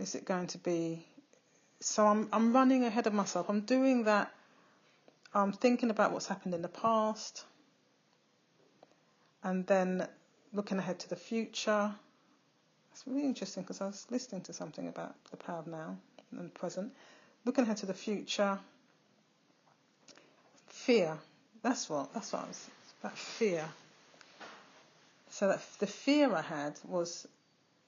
is 0.03 0.15
it 0.15 0.25
going 0.25 0.47
to 0.47 0.57
be? 0.57 1.05
So 1.79 2.05
I'm 2.05 2.29
I'm 2.31 2.53
running 2.53 2.83
ahead 2.83 3.07
of 3.07 3.13
myself. 3.13 3.49
I'm 3.49 3.61
doing 3.61 4.03
that. 4.03 4.31
I'm 5.33 5.51
thinking 5.51 5.89
about 5.89 6.11
what's 6.11 6.27
happened 6.27 6.53
in 6.53 6.61
the 6.61 6.67
past, 6.67 7.45
and 9.43 9.65
then 9.65 10.07
looking 10.53 10.77
ahead 10.77 10.99
to 10.99 11.09
the 11.09 11.15
future. 11.15 11.93
It's 12.91 13.03
really 13.07 13.25
interesting 13.25 13.63
because 13.63 13.81
I 13.81 13.87
was 13.87 14.05
listening 14.11 14.41
to 14.43 14.53
something 14.53 14.87
about 14.87 15.15
the 15.31 15.37
power 15.37 15.59
of 15.59 15.67
now 15.67 15.97
and 16.31 16.45
the 16.45 16.59
present. 16.59 16.93
Looking 17.45 17.63
ahead 17.63 17.77
to 17.77 17.87
the 17.87 17.93
future. 17.93 18.59
Fear. 20.67 21.17
That's 21.63 21.89
what. 21.89 22.13
That's 22.13 22.31
what 22.33 22.43
I 22.43 22.47
was. 22.47 22.69
It's 22.83 22.93
about 22.99 23.17
fear. 23.17 23.65
So 25.33 25.47
that 25.47 25.63
the 25.79 25.87
fear 25.87 26.31
I 26.35 26.43
had 26.43 26.79
was 26.83 27.27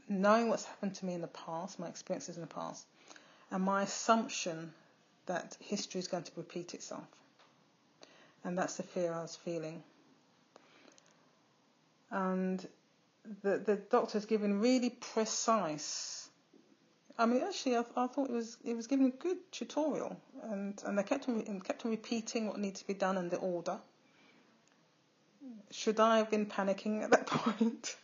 knowing 0.10 0.50
what's 0.50 0.66
happened 0.66 0.96
to 0.96 1.06
me 1.06 1.14
in 1.14 1.22
the 1.22 1.28
past, 1.28 1.78
my 1.78 1.88
experiences 1.88 2.38
in 2.38 2.42
the 2.42 2.48
past, 2.48 2.88
and 3.52 3.62
my 3.64 3.84
assumption 3.84 4.74
that 5.28 5.56
history 5.60 6.00
is 6.00 6.08
going 6.08 6.24
to 6.24 6.32
repeat 6.38 6.74
itself. 6.74 7.06
And 8.44 8.58
that's 8.58 8.78
the 8.78 8.84
fear 8.84 9.14
I 9.14 9.22
was 9.22 9.36
feeling. 9.36 9.84
And 12.10 12.68
the 13.44 13.60
the 13.60 13.76
doctor's 13.76 14.26
given 14.26 14.60
really 14.60 14.90
precise. 14.90 16.28
I 17.16 17.28
mean, 17.28 17.44
actually, 17.44 17.78
I, 17.78 17.86
I 17.96 18.08
thought 18.08 18.28
it 18.28 18.34
was 18.34 18.58
it 18.66 18.76
was 18.76 18.88
giving 18.88 19.06
a 19.06 19.12
good 19.12 19.38
tutorial, 19.52 20.20
and 20.42 20.82
and 20.84 20.98
they 20.98 21.04
kept 21.04 21.30
on, 21.30 21.62
kept 21.62 21.86
on 21.86 21.92
repeating 21.92 22.48
what 22.48 22.58
needs 22.58 22.80
to 22.80 22.88
be 22.88 22.96
done 22.96 23.18
and 23.18 23.30
the 23.30 23.38
order. 23.38 23.78
Should 25.72 26.00
I 26.00 26.18
have 26.18 26.30
been 26.30 26.46
panicking 26.46 27.04
at 27.04 27.12
that 27.12 27.28
point? 27.28 27.96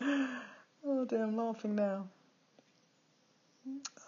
oh 0.00 1.04
dear, 1.06 1.22
I'm 1.22 1.36
laughing 1.36 1.74
now. 1.74 2.06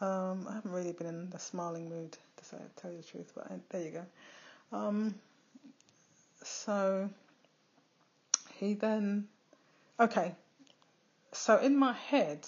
Um, 0.00 0.47
I 0.49 0.54
haven't 0.54 0.73
really 0.73 0.92
been 0.92 1.07
in 1.07 1.30
the 1.30 1.38
smiling 1.38 1.88
mood 1.88 2.16
to 2.37 2.45
say, 2.45 2.57
tell 2.76 2.90
you 2.90 2.99
the 2.99 3.02
truth, 3.04 3.33
but 3.35 3.50
I, 3.50 3.54
there 3.71 3.83
you 3.83 3.90
go. 3.90 4.76
Um, 4.76 5.14
so 6.42 7.11
he 8.54 8.75
then, 8.75 9.26
okay. 9.99 10.35
So 11.33 11.59
in 11.59 11.76
my 11.76 11.92
head, 11.92 12.47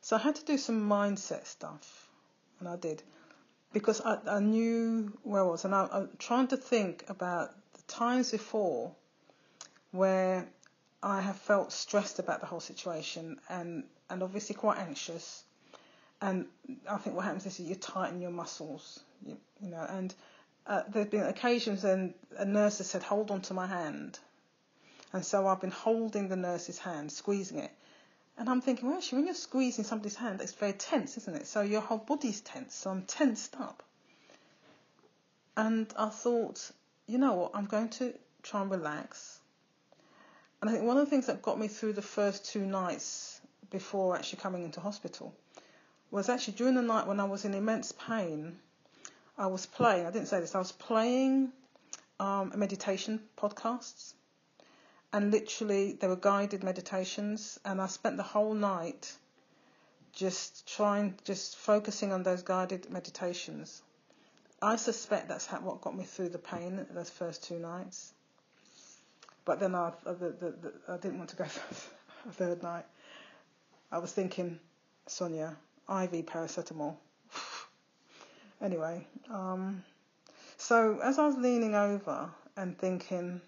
so 0.00 0.16
I 0.16 0.20
had 0.20 0.36
to 0.36 0.44
do 0.44 0.56
some 0.56 0.88
mindset 0.88 1.46
stuff, 1.46 2.08
and 2.58 2.68
I 2.68 2.76
did 2.76 3.02
because 3.72 4.00
I, 4.00 4.18
I 4.26 4.40
knew 4.40 5.12
where 5.22 5.42
I 5.42 5.44
was, 5.44 5.64
and 5.64 5.74
I, 5.74 5.88
I'm 5.92 6.08
trying 6.18 6.48
to 6.48 6.56
think 6.56 7.04
about 7.08 7.54
times 7.90 8.30
before 8.30 8.92
where 9.90 10.46
I 11.02 11.20
have 11.20 11.36
felt 11.36 11.72
stressed 11.72 12.18
about 12.18 12.40
the 12.40 12.46
whole 12.46 12.60
situation 12.60 13.40
and, 13.48 13.84
and 14.08 14.22
obviously 14.22 14.54
quite 14.54 14.78
anxious. 14.78 15.42
And 16.22 16.46
I 16.88 16.98
think 16.98 17.16
what 17.16 17.24
happens 17.24 17.46
is 17.46 17.58
you 17.58 17.74
tighten 17.74 18.20
your 18.20 18.30
muscles, 18.30 19.00
you, 19.26 19.36
you 19.60 19.68
know. 19.70 19.86
And 19.88 20.14
uh, 20.66 20.82
there 20.88 21.02
have 21.02 21.10
been 21.10 21.22
occasions 21.22 21.82
when 21.82 22.14
a 22.36 22.44
nurse 22.44 22.78
has 22.78 22.88
said, 22.88 23.02
"Hold 23.02 23.30
on 23.30 23.40
to 23.42 23.54
my 23.54 23.66
hand," 23.66 24.18
and 25.14 25.24
so 25.24 25.46
I've 25.46 25.62
been 25.62 25.70
holding 25.70 26.28
the 26.28 26.36
nurse's 26.36 26.78
hand, 26.78 27.10
squeezing 27.10 27.58
it. 27.58 27.70
And 28.36 28.48
I'm 28.48 28.60
thinking, 28.60 28.88
well, 28.88 28.96
actually, 28.96 29.18
when 29.18 29.26
you're 29.26 29.34
squeezing 29.34 29.84
somebody's 29.84 30.16
hand, 30.16 30.40
it's 30.40 30.52
very 30.52 30.72
tense, 30.72 31.18
isn't 31.18 31.36
it? 31.36 31.46
So 31.46 31.60
your 31.60 31.82
whole 31.82 31.98
body's 31.98 32.40
tense. 32.40 32.74
So 32.74 32.90
I'm 32.90 33.02
tensed 33.02 33.54
up. 33.58 33.82
And 35.56 35.92
I 35.98 36.08
thought, 36.08 36.70
you 37.10 37.18
know 37.18 37.34
what? 37.34 37.50
I'm 37.54 37.66
going 37.66 37.88
to 38.00 38.14
try 38.42 38.62
and 38.62 38.70
relax 38.70 39.40
and 40.60 40.68
I 40.68 40.74
think 40.74 40.84
one 40.84 40.98
of 40.98 41.04
the 41.06 41.10
things 41.10 41.26
that 41.26 41.40
got 41.40 41.58
me 41.58 41.68
through 41.68 41.94
the 41.94 42.02
first 42.02 42.44
two 42.44 42.66
nights 42.66 43.40
before 43.70 44.14
actually 44.14 44.40
coming 44.40 44.62
into 44.62 44.80
hospital 44.80 45.34
was 46.10 46.28
actually 46.28 46.54
during 46.54 46.74
the 46.74 46.82
night 46.82 47.06
when 47.06 47.18
I 47.18 47.24
was 47.24 47.46
in 47.46 47.54
immense 47.54 47.92
pain, 47.92 48.58
I 49.38 49.46
was 49.46 49.64
playing, 49.64 50.06
I 50.06 50.10
didn't 50.10 50.28
say 50.28 50.40
this, 50.40 50.54
I 50.54 50.58
was 50.58 50.72
playing 50.72 51.52
um, 52.18 52.52
meditation 52.56 53.20
podcasts. 53.38 54.12
And 55.12 55.30
literally, 55.30 55.94
they 55.94 56.06
were 56.06 56.16
guided 56.16 56.62
meditations. 56.62 57.58
And 57.64 57.80
I 57.80 57.86
spent 57.86 58.16
the 58.16 58.22
whole 58.22 58.54
night 58.54 59.12
just 60.12 60.68
trying, 60.68 61.18
just 61.24 61.56
focusing 61.56 62.12
on 62.12 62.22
those 62.22 62.42
guided 62.42 62.90
meditations. 62.90 63.82
I 64.62 64.76
suspect 64.76 65.28
that's 65.28 65.46
what 65.46 65.80
got 65.80 65.96
me 65.96 66.04
through 66.04 66.30
the 66.30 66.38
pain 66.38 66.86
those 66.90 67.10
first 67.10 67.44
two 67.44 67.58
nights. 67.58 68.12
But 69.44 69.58
then 69.58 69.74
I, 69.74 69.92
the, 70.04 70.12
the, 70.12 70.54
the, 70.62 70.72
I 70.88 70.96
didn't 70.98 71.18
want 71.18 71.30
to 71.30 71.36
go 71.36 71.44
a 72.28 72.32
third 72.32 72.62
night. 72.62 72.84
I 73.90 73.98
was 73.98 74.12
thinking, 74.12 74.58
Sonia, 75.06 75.56
IV 75.88 76.26
paracetamol. 76.26 76.96
anyway, 78.62 79.06
um, 79.30 79.82
so 80.58 81.00
as 81.02 81.18
I 81.18 81.26
was 81.26 81.36
leaning 81.36 81.74
over 81.74 82.28
and 82.56 82.78
thinking, 82.78 83.40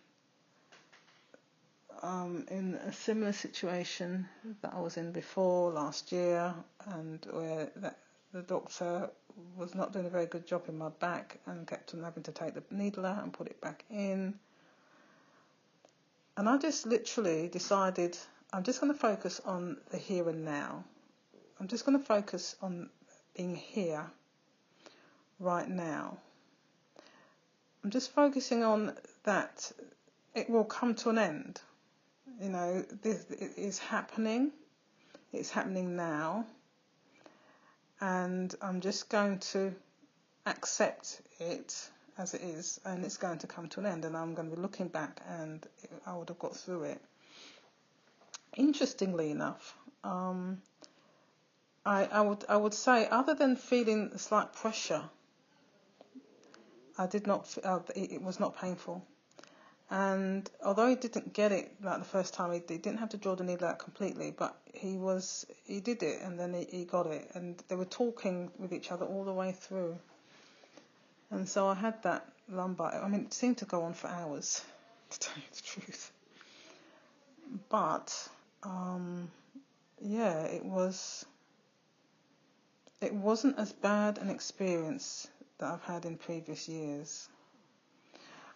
um, 2.02 2.46
in 2.50 2.74
a 2.74 2.92
similar 2.92 3.32
situation 3.32 4.26
that 4.62 4.72
I 4.74 4.80
was 4.80 4.96
in 4.96 5.12
before 5.12 5.70
last 5.70 6.10
year, 6.10 6.54
and 6.86 7.24
where 7.30 7.70
that, 7.76 7.98
the 8.32 8.42
doctor 8.42 9.10
was 9.56 9.74
not 9.74 9.92
doing 9.92 10.06
a 10.06 10.10
very 10.10 10.26
good 10.26 10.46
job 10.46 10.64
in 10.68 10.76
my 10.76 10.88
back 10.88 11.38
and 11.46 11.66
kept 11.66 11.94
on 11.94 12.02
having 12.02 12.22
to 12.24 12.32
take 12.32 12.54
the 12.54 12.62
needle 12.70 13.06
out 13.06 13.22
and 13.22 13.32
put 13.32 13.46
it 13.46 13.60
back 13.60 13.84
in. 13.90 14.34
And 16.36 16.48
I 16.48 16.56
just 16.56 16.86
literally 16.86 17.48
decided 17.48 18.16
I'm 18.52 18.62
just 18.62 18.80
going 18.80 18.92
to 18.92 18.98
focus 18.98 19.40
on 19.44 19.78
the 19.90 19.98
here 19.98 20.28
and 20.28 20.44
now. 20.44 20.84
I'm 21.60 21.68
just 21.68 21.84
going 21.84 21.98
to 21.98 22.04
focus 22.04 22.56
on 22.62 22.88
being 23.36 23.54
here 23.54 24.04
right 25.38 25.68
now. 25.68 26.18
I'm 27.84 27.90
just 27.90 28.12
focusing 28.12 28.62
on 28.62 28.94
that 29.24 29.70
it 30.34 30.48
will 30.48 30.64
come 30.64 30.94
to 30.96 31.10
an 31.10 31.18
end. 31.18 31.60
You 32.40 32.48
know, 32.48 32.84
this 33.02 33.30
is 33.30 33.78
happening. 33.78 34.52
It's 35.32 35.50
happening 35.50 35.96
now. 35.96 36.46
And 38.02 38.52
I'm 38.60 38.80
just 38.80 39.08
going 39.08 39.38
to 39.52 39.72
accept 40.44 41.22
it 41.38 41.88
as 42.18 42.34
it 42.34 42.40
is, 42.42 42.80
and 42.84 43.04
it's 43.04 43.16
going 43.16 43.38
to 43.38 43.46
come 43.46 43.68
to 43.68 43.80
an 43.80 43.86
end, 43.86 44.04
and 44.04 44.16
I'm 44.16 44.34
going 44.34 44.50
to 44.50 44.56
be 44.56 44.60
looking 44.60 44.88
back, 44.88 45.20
and 45.28 45.64
I 46.04 46.16
would 46.16 46.28
have 46.28 46.38
got 46.40 46.56
through 46.56 46.82
it. 46.82 47.00
Interestingly 48.56 49.30
enough, 49.30 49.76
um, 50.02 50.60
I, 51.86 52.06
I 52.06 52.20
would 52.22 52.44
I 52.48 52.56
would 52.56 52.74
say 52.74 53.06
other 53.08 53.34
than 53.34 53.54
feeling 53.54 54.18
slight 54.18 54.52
pressure, 54.52 55.04
I 56.98 57.06
did 57.06 57.28
not 57.28 57.56
uh, 57.62 57.80
it, 57.94 58.12
it 58.14 58.22
was 58.22 58.40
not 58.40 58.56
painful. 58.56 59.06
And 59.92 60.50
although 60.64 60.88
he 60.88 60.94
didn't 60.94 61.34
get 61.34 61.52
it 61.52 61.70
like 61.82 61.98
the 61.98 62.06
first 62.06 62.32
time, 62.32 62.50
he, 62.50 62.62
he 62.66 62.78
didn't 62.78 62.96
have 63.00 63.10
to 63.10 63.18
draw 63.18 63.34
the 63.34 63.44
needle 63.44 63.68
out 63.68 63.78
completely, 63.78 64.30
but 64.30 64.56
he 64.72 64.96
was 64.96 65.44
he 65.66 65.80
did 65.80 66.02
it, 66.02 66.22
and 66.22 66.40
then 66.40 66.54
he, 66.54 66.64
he 66.78 66.84
got 66.86 67.06
it, 67.06 67.30
and 67.34 67.62
they 67.68 67.74
were 67.74 67.84
talking 67.84 68.50
with 68.58 68.72
each 68.72 68.90
other 68.90 69.04
all 69.04 69.22
the 69.22 69.34
way 69.34 69.52
through. 69.52 69.98
And 71.30 71.46
so 71.46 71.68
I 71.68 71.74
had 71.74 72.02
that 72.04 72.26
lumbar. 72.48 73.02
I 73.04 73.06
mean, 73.06 73.26
it 73.26 73.34
seemed 73.34 73.58
to 73.58 73.66
go 73.66 73.82
on 73.82 73.92
for 73.92 74.08
hours, 74.08 74.64
to 75.10 75.20
tell 75.20 75.36
you 75.36 75.42
the 75.54 75.60
truth. 75.60 76.10
But 77.68 78.30
um, 78.62 79.30
yeah, 80.00 80.44
it 80.44 80.64
was. 80.64 81.26
It 83.02 83.12
wasn't 83.12 83.58
as 83.58 83.74
bad 83.74 84.16
an 84.16 84.30
experience 84.30 85.28
that 85.58 85.70
I've 85.70 85.82
had 85.82 86.06
in 86.06 86.16
previous 86.16 86.66
years. 86.66 87.28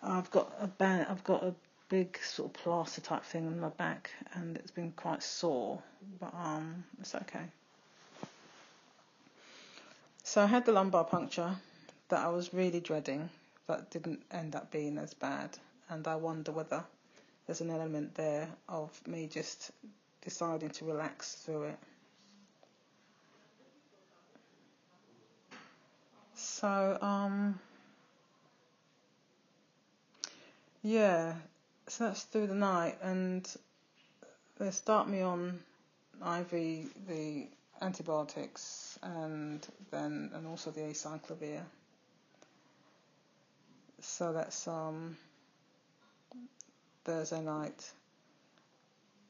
I've 0.07 0.31
got 0.31 0.53
a 0.61 0.69
band, 0.69 1.07
I've 1.11 1.25
got 1.25 1.43
a 1.43 1.53
big 1.89 2.17
sort 2.23 2.51
of 2.51 2.63
plaster 2.63 3.01
type 3.01 3.25
thing 3.25 3.47
on 3.49 3.59
my 3.59 3.71
back, 3.71 4.11
and 4.35 4.57
it's 4.57 4.71
been 4.71 4.93
quite 4.93 5.23
sore, 5.23 5.83
but 6.21 6.33
um, 6.33 6.85
it's 7.01 7.15
okay. 7.15 7.45
So 10.23 10.43
I 10.43 10.47
had 10.47 10.65
the 10.65 10.73
lumbar 10.73 11.05
puncture 11.05 11.57
that 12.09 12.25
I 12.25 12.29
was 12.29 12.55
really 12.55 12.79
dreading, 12.79 13.29
that 13.67 13.91
didn't 13.91 14.23
end 14.31 14.55
up 14.55 14.71
being 14.71 14.97
as 14.97 15.13
bad, 15.13 15.59
and 15.89 16.07
I 16.07 16.15
wonder 16.15 16.53
whether 16.53 16.85
there's 17.47 17.61
an 17.61 17.71
element 17.71 18.15
there 18.15 18.49
of 18.69 18.91
me 19.09 19.27
just 19.27 19.73
deciding 20.23 20.71
to 20.71 20.85
relax 20.85 21.35
through 21.35 21.65
it. 21.65 21.79
So 26.35 26.99
um 27.01 27.59
Yeah, 30.87 31.35
so 31.89 32.05
that's 32.05 32.23
through 32.23 32.47
the 32.47 32.55
night, 32.55 32.99
and 33.03 33.45
they 34.61 34.71
start 34.71 35.09
me 35.09 35.21
on 35.21 35.59
IV 36.25 36.51
the 37.09 37.49
antibiotics, 37.83 38.97
and 39.03 39.67
then 39.91 40.31
and 40.33 40.47
also 40.47 40.71
the 40.71 40.83
acyclovir. 40.83 41.63
So 44.01 44.33
that's 44.33 44.69
um 44.69 45.17
Thursday 47.05 47.41
night, 47.41 47.91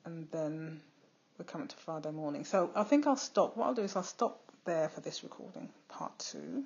and 0.05 0.29
then 0.31 0.83
we're 1.39 1.47
coming 1.47 1.69
to 1.69 1.77
Friday 1.77 2.11
morning. 2.11 2.45
So 2.45 2.71
I 2.77 2.85
think 2.85 3.07
I'll 3.07 3.17
stop. 3.17 3.57
What 3.57 3.69
I'll 3.69 3.75
do 3.75 3.81
is 3.81 3.97
I'll 3.97 4.03
stop 4.03 4.43
there 4.67 4.91
for 4.91 5.01
this 5.01 5.23
recording, 5.25 5.71
part 5.89 6.19
two. 6.19 6.65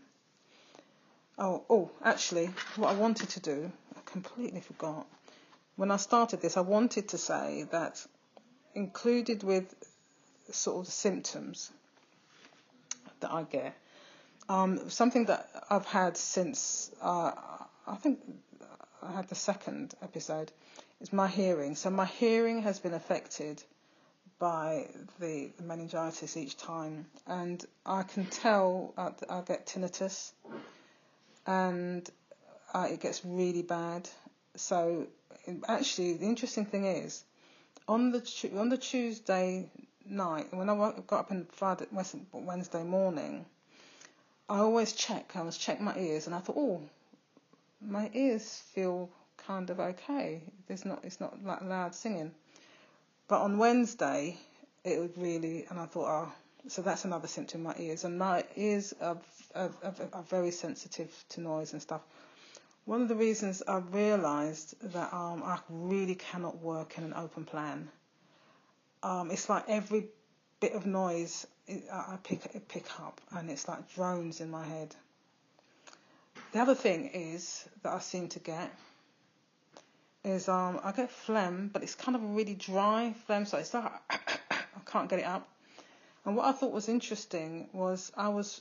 Oh, 1.42 1.64
oh, 1.70 1.90
actually, 2.04 2.50
what 2.76 2.90
I 2.90 2.94
wanted 2.94 3.30
to 3.30 3.40
do 3.40 3.72
I 3.96 4.00
completely 4.04 4.60
forgot. 4.60 5.06
When 5.76 5.90
I 5.90 5.96
started 5.96 6.42
this, 6.42 6.58
I 6.58 6.60
wanted 6.60 7.08
to 7.08 7.18
say 7.18 7.66
that 7.70 8.04
included 8.74 9.42
with 9.42 9.74
sort 10.50 10.80
of 10.80 10.84
the 10.84 10.92
symptoms 10.92 11.70
that 13.20 13.32
I 13.32 13.44
get, 13.44 13.74
um, 14.50 14.90
something 14.90 15.24
that 15.26 15.48
I've 15.70 15.86
had 15.86 16.18
since 16.18 16.90
uh, 17.00 17.32
I 17.86 17.96
think 17.96 18.20
I 19.02 19.12
had 19.12 19.28
the 19.28 19.34
second 19.34 19.94
episode 20.02 20.52
is 21.00 21.10
my 21.10 21.26
hearing. 21.26 21.74
So 21.74 21.88
my 21.88 22.04
hearing 22.04 22.62
has 22.62 22.78
been 22.78 22.92
affected 22.92 23.62
by 24.38 24.88
the, 25.18 25.50
meningitis 25.62 26.36
each 26.36 26.56
time, 26.56 27.06
and 27.26 27.64
I 27.86 28.02
can 28.02 28.26
tell 28.26 28.92
I, 28.98 29.12
I 29.28 29.40
get 29.40 29.66
tinnitus, 29.66 30.32
and 31.46 32.08
uh, 32.74 32.88
it 32.90 33.00
gets 33.00 33.24
really 33.24 33.62
bad. 33.62 34.08
So 34.56 35.06
actually, 35.68 36.14
the 36.14 36.26
interesting 36.26 36.66
thing 36.66 36.84
is, 36.84 37.24
on 37.88 38.12
the 38.12 38.50
on 38.56 38.68
the 38.68 38.78
Tuesday 38.78 39.68
night, 40.06 40.52
when 40.52 40.68
I 40.68 40.76
got 41.06 41.20
up 41.20 41.30
on 41.30 41.46
Friday 41.52 41.86
Wednesday 42.32 42.82
morning, 42.82 43.44
I 44.48 44.58
always 44.58 44.92
check. 44.92 45.32
I 45.34 45.42
was 45.42 45.56
check 45.56 45.80
my 45.80 45.96
ears, 45.96 46.26
and 46.26 46.34
I 46.34 46.40
thought, 46.40 46.56
oh, 46.56 46.82
my 47.80 48.10
ears 48.14 48.62
feel 48.72 49.10
kind 49.36 49.70
of 49.70 49.80
okay. 49.80 50.42
There's 50.68 50.84
not 50.84 51.00
it's 51.04 51.20
not 51.20 51.42
like 51.44 51.62
loud 51.62 51.94
singing. 51.94 52.32
But 53.28 53.42
on 53.42 53.58
Wednesday, 53.58 54.36
it 54.84 54.98
was 54.98 55.10
really, 55.16 55.66
and 55.70 55.78
I 55.78 55.86
thought, 55.86 56.08
oh, 56.08 56.32
so 56.68 56.82
that's 56.82 57.04
another 57.04 57.28
symptom. 57.28 57.62
My 57.62 57.74
ears 57.78 58.04
and 58.04 58.18
my 58.18 58.44
ears 58.56 58.92
are, 59.00 59.16
are, 59.54 59.70
are, 60.12 60.22
very 60.22 60.50
sensitive 60.50 61.12
to 61.30 61.40
noise 61.40 61.72
and 61.72 61.82
stuff. 61.82 62.02
One 62.84 63.02
of 63.02 63.08
the 63.08 63.14
reasons 63.14 63.62
I 63.66 63.78
realised 63.78 64.74
that 64.92 65.12
um, 65.12 65.42
I 65.44 65.58
really 65.68 66.14
cannot 66.14 66.58
work 66.58 66.98
in 66.98 67.04
an 67.04 67.14
open 67.14 67.44
plan. 67.44 67.88
Um, 69.02 69.30
it's 69.30 69.48
like 69.48 69.64
every 69.68 70.08
bit 70.60 70.72
of 70.72 70.86
noise 70.86 71.46
I 71.92 72.18
pick 72.22 72.68
pick 72.68 72.86
up, 73.00 73.20
and 73.30 73.50
it's 73.50 73.68
like 73.68 73.92
drones 73.94 74.40
in 74.40 74.50
my 74.50 74.64
head. 74.64 74.94
The 76.52 76.58
other 76.58 76.74
thing 76.74 77.10
is 77.14 77.68
that 77.82 77.92
I 77.92 78.00
seem 78.00 78.28
to 78.30 78.38
get 78.40 78.70
is 80.24 80.48
um, 80.48 80.80
I 80.82 80.92
get 80.92 81.10
phlegm, 81.10 81.70
but 81.72 81.82
it's 81.82 81.94
kind 81.94 82.16
of 82.16 82.22
a 82.22 82.26
really 82.26 82.54
dry 82.54 83.14
phlegm, 83.26 83.46
so 83.46 83.58
it's 83.58 83.72
like 83.72 83.92
I 84.10 84.80
can't 84.86 85.08
get 85.08 85.20
it 85.20 85.26
up. 85.26 85.48
And 86.24 86.36
what 86.36 86.46
I 86.46 86.52
thought 86.52 86.72
was 86.72 86.88
interesting 86.88 87.68
was 87.72 88.12
I 88.16 88.28
was 88.28 88.60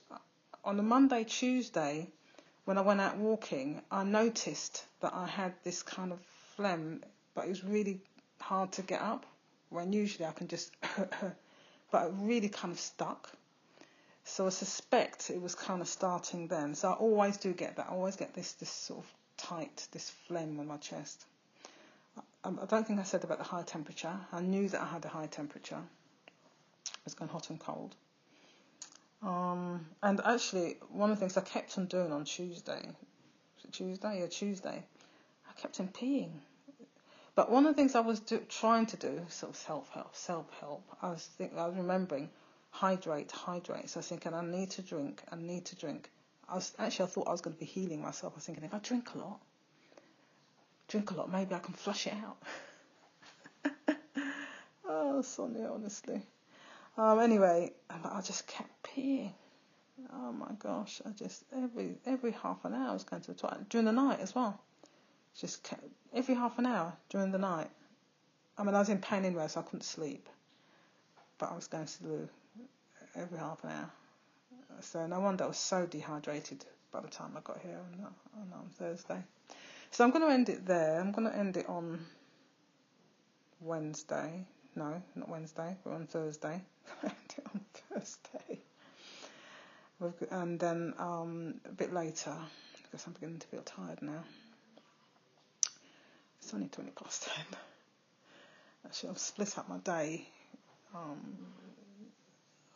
on 0.64 0.80
a 0.80 0.84
Monday, 0.84 1.24
Tuesday, 1.24 2.08
when 2.66 2.78
I 2.78 2.82
went 2.82 3.02
out 3.02 3.18
walking, 3.18 3.82
I 3.90 4.04
noticed 4.04 4.86
that 5.02 5.14
I 5.14 5.28
had 5.28 5.54
this 5.64 5.82
kind 5.82 6.12
of 6.12 6.20
phlegm, 6.56 7.04
but 7.34 7.46
it 7.46 7.50
was 7.50 7.64
really 7.64 8.02
hard 8.40 8.72
to 8.74 8.82
get 8.82 9.02
up. 9.02 9.26
When 9.70 9.94
usually 9.94 10.26
I 10.26 10.32
can 10.32 10.48
just, 10.48 10.72
but 11.92 12.08
it 12.08 12.14
really 12.18 12.50
kind 12.50 12.72
of 12.72 12.80
stuck. 12.80 13.32
So 14.24 14.46
I 14.46 14.50
suspect 14.50 15.30
it 15.30 15.42
was 15.42 15.56
kind 15.56 15.82
of 15.82 15.88
starting 15.88 16.48
then. 16.48 16.76
So 16.76 16.90
I 16.90 16.94
always 16.94 17.38
do 17.38 17.54
get 17.54 17.78
that. 17.78 17.88
I 17.90 17.94
always 17.94 18.16
get 18.16 18.34
this 18.34 18.54
this 18.54 18.70
sort 18.70 19.04
of 19.04 19.14
tight, 19.38 19.88
this 19.92 20.10
phlegm 20.28 20.60
on 20.60 20.68
my 20.68 20.78
chest. 20.78 21.26
I, 22.18 22.22
um, 22.44 22.60
I 22.62 22.66
don't 22.66 22.86
think 22.86 23.00
I 23.00 23.04
said 23.04 23.24
about 23.24 23.40
the 23.40 23.44
high 23.44 23.64
temperature. 23.64 24.16
I 24.32 24.42
knew 24.42 24.70
that 24.70 24.82
I 24.82 24.86
had 24.86 25.06
a 25.06 25.08
high 25.08 25.28
temperature. 25.28 25.82
It 26.86 27.06
was 27.06 27.14
going 27.16 27.32
hot 27.32 27.50
and 27.50 27.60
cold. 27.60 27.96
Um, 29.22 29.86
and 30.02 30.22
actually, 30.24 30.78
one 30.90 31.12
of 31.12 31.18
the 31.18 31.20
things 31.20 31.38
I 31.38 31.42
kept 31.42 31.78
on 31.78 31.86
doing 31.86 32.12
on 32.12 32.24
Tuesday, 32.24 32.90
Tuesday? 33.72 34.20
Yeah, 34.22 34.28
Tuesday, 34.28 34.84
I 35.48 35.62
kept 35.62 35.80
on 35.80 35.90
peeing. 35.90 36.32
But 37.36 37.52
one 37.52 37.66
of 37.66 37.74
the 37.74 37.82
things 37.82 37.96
I 37.96 38.00
was 38.00 38.20
do, 38.20 38.40
trying 38.50 38.86
to 38.88 38.98
do, 38.98 39.22
sort 39.30 39.52
of 39.52 39.56
self 39.56 39.90
help, 39.94 40.16
self 40.16 40.46
help, 40.60 40.84
I 41.02 41.12
was 41.12 41.26
think, 41.38 41.54
I 41.56 41.68
was 41.68 41.78
remembering, 41.78 42.30
hydrate, 42.72 43.32
hydrate. 43.32 43.90
So 43.90 43.98
I 43.98 44.00
was 44.00 44.08
thinking, 44.08 44.34
I 44.34 44.44
need 44.44 44.72
to 44.72 44.82
drink, 44.82 45.22
I 45.32 45.36
need 45.36 45.66
to 45.66 45.76
drink. 45.76 46.10
I 46.48 46.56
was 46.56 46.74
actually, 46.80 47.06
I 47.06 47.08
thought 47.10 47.28
I 47.28 47.32
was 47.32 47.42
going 47.42 47.56
to 47.56 47.60
be 47.60 47.66
healing 47.66 48.02
myself. 48.02 48.34
I 48.34 48.38
was 48.38 48.46
thinking, 48.46 48.64
if 48.64 48.74
I 48.74 48.80
drink 48.80 49.14
a 49.14 49.20
lot, 49.20 49.40
drink 50.88 51.12
a 51.12 51.14
lot, 51.14 51.32
maybe 51.32 51.54
I 51.54 51.60
can 51.60 51.74
flush 51.74 52.08
it 52.08 52.14
out. 52.14 53.98
oh, 54.88 55.22
Sonia, 55.22 55.70
honestly. 55.74 56.22
Um, 57.00 57.22
anyway, 57.22 57.72
I 57.90 58.20
just 58.20 58.46
kept 58.46 58.70
peeing. 58.84 59.32
Oh 60.12 60.34
my 60.34 60.52
gosh, 60.60 61.02
I 61.06 61.12
just 61.12 61.46
every 61.56 61.96
every 62.06 62.32
half 62.32 62.66
an 62.66 62.74
hour 62.74 62.90
I 62.90 62.94
was 62.94 63.06
going 63.06 63.22
to 63.22 63.32
the 63.32 63.40
toilet 63.40 63.70
during 63.70 63.86
the 63.86 63.94
night 63.94 64.20
as 64.20 64.36
well. 64.36 64.60
Just 65.34 65.64
kept, 65.64 65.86
every 66.14 66.36
half 66.36 66.60
an 66.60 66.66
hour 66.66 66.92
during 67.08 67.32
the 67.32 67.38
night. 67.38 67.70
I 68.58 68.64
mean, 68.64 68.76
I 68.76 68.80
was 68.80 68.90
in 68.90 68.98
pain 68.98 69.24
anyway, 69.24 69.48
so 69.48 69.62
I 69.62 69.64
couldn't 69.64 69.84
sleep. 69.84 70.28
But 71.38 71.54
I 71.54 71.56
was 71.56 71.68
going 71.68 71.86
to 71.86 72.04
the 72.04 72.10
loo 72.10 72.30
every 73.16 73.38
half 73.38 73.64
an 73.64 73.70
hour. 73.70 73.92
So 74.82 75.08
no 75.08 75.22
wonder 75.22 75.46
I 75.46 75.48
was 75.48 75.58
so 75.58 75.86
dehydrated 75.86 76.66
by 76.92 77.00
the 77.00 77.08
time 77.08 77.32
I 77.38 77.40
got 77.40 77.62
here 77.62 77.78
on, 77.78 78.08
on, 78.42 78.60
on 78.60 78.70
Thursday. 78.78 79.24
So 79.92 80.04
I'm 80.04 80.12
going 80.12 80.28
to 80.28 80.34
end 80.34 80.50
it 80.50 80.66
there. 80.66 81.00
I'm 81.00 81.14
going 81.14 81.32
to 81.32 81.38
end 81.38 81.56
it 81.56 81.70
on 81.70 82.06
Wednesday. 83.62 84.46
No, 84.76 85.02
not 85.16 85.30
Wednesday, 85.30 85.76
but 85.84 85.94
on 85.94 86.06
Thursday. 86.08 86.62
on 87.04 87.62
Thursday. 87.74 88.60
And 90.32 90.60
then 90.60 90.94
um, 90.98 91.56
a 91.66 91.74
bit 91.74 91.94
later, 91.94 92.34
because 92.84 93.06
I'm 93.06 93.14
beginning 93.14 93.40
to 93.40 93.48
feel 93.48 93.62
tired 93.62 94.02
now. 94.02 94.24
It's 96.42 96.54
only 96.54 96.68
20 96.68 96.92
past 96.92 97.24
10. 97.24 97.46
Actually, 98.86 99.10
I've 99.10 99.20
split 99.20 99.58
up 99.58 99.68
my 99.68 99.78
day. 99.80 100.28
Um, 100.96 101.38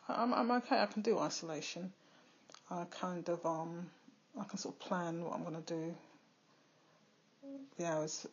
I'm, 0.09 0.33
I'm 0.33 0.51
okay, 0.51 0.79
I 0.81 0.85
can 0.85 1.01
do 1.01 1.17
isolation. 1.17 1.93
I 2.69 2.83
kind 2.91 3.27
of, 3.29 3.45
um, 3.45 3.89
I 4.39 4.43
can 4.43 4.57
sort 4.57 4.75
of 4.75 4.79
plan 4.79 5.23
what 5.23 5.33
I'm 5.33 5.43
going 5.43 5.63
to 5.63 5.73
do. 5.73 5.95
The 7.77 7.85
hours. 7.87 8.27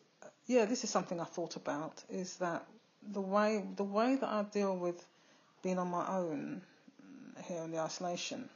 Yeah, 0.47 0.65
this 0.65 0.83
is 0.83 0.89
something 0.89 1.19
I 1.19 1.25
thought 1.25 1.55
about, 1.55 2.03
is 2.09 2.35
that 2.37 2.65
the 3.11 3.21
way 3.21 3.63
the 3.75 3.83
way 3.83 4.15
that 4.15 4.29
I 4.29 4.43
deal 4.43 4.75
with 4.75 5.05
being 5.63 5.79
on 5.79 5.89
my 5.89 6.07
own 6.07 6.61
here 7.45 7.63
in 7.63 7.71
the 7.71 7.79
isolation, 7.79 8.49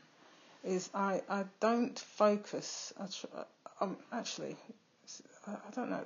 is 0.63 0.89
I, 0.93 1.21
I 1.29 1.45
don't 1.59 1.97
focus. 1.97 2.93
Um, 3.79 3.97
actually, 4.11 4.55
I, 5.47 5.55
don't 5.75 5.89
know. 5.89 6.05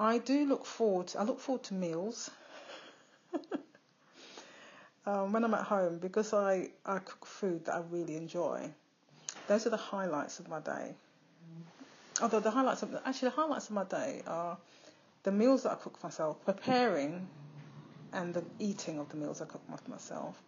I 0.00 0.18
do 0.18 0.46
look 0.46 0.64
forward. 0.64 1.12
I 1.18 1.24
look 1.24 1.40
forward 1.40 1.64
to 1.64 1.74
meals. 1.74 2.30
um, 5.06 5.32
when 5.32 5.44
I'm 5.44 5.54
at 5.54 5.64
home 5.64 5.98
because 5.98 6.32
I, 6.32 6.70
I 6.86 6.98
cook 6.98 7.26
food 7.26 7.66
that 7.66 7.74
I 7.74 7.82
really 7.90 8.16
enjoy. 8.16 8.70
Those 9.46 9.66
are 9.66 9.70
the 9.70 9.76
highlights 9.76 10.38
of 10.38 10.48
my 10.48 10.60
day. 10.60 10.94
Although 12.22 12.40
the 12.40 12.50
highlights 12.50 12.82
of 12.82 12.96
actually 13.04 13.30
the 13.30 13.36
highlights 13.36 13.66
of 13.66 13.72
my 13.72 13.84
day 13.84 14.22
are 14.26 14.56
the 15.24 15.32
meals 15.32 15.64
that 15.64 15.72
I 15.72 15.74
cook 15.74 16.02
myself, 16.02 16.42
preparing, 16.44 17.26
and 18.12 18.32
the 18.32 18.44
eating 18.58 18.98
of 18.98 19.08
the 19.08 19.16
meals 19.16 19.42
I 19.42 19.46
cook 19.46 19.62
myself. 19.88 20.40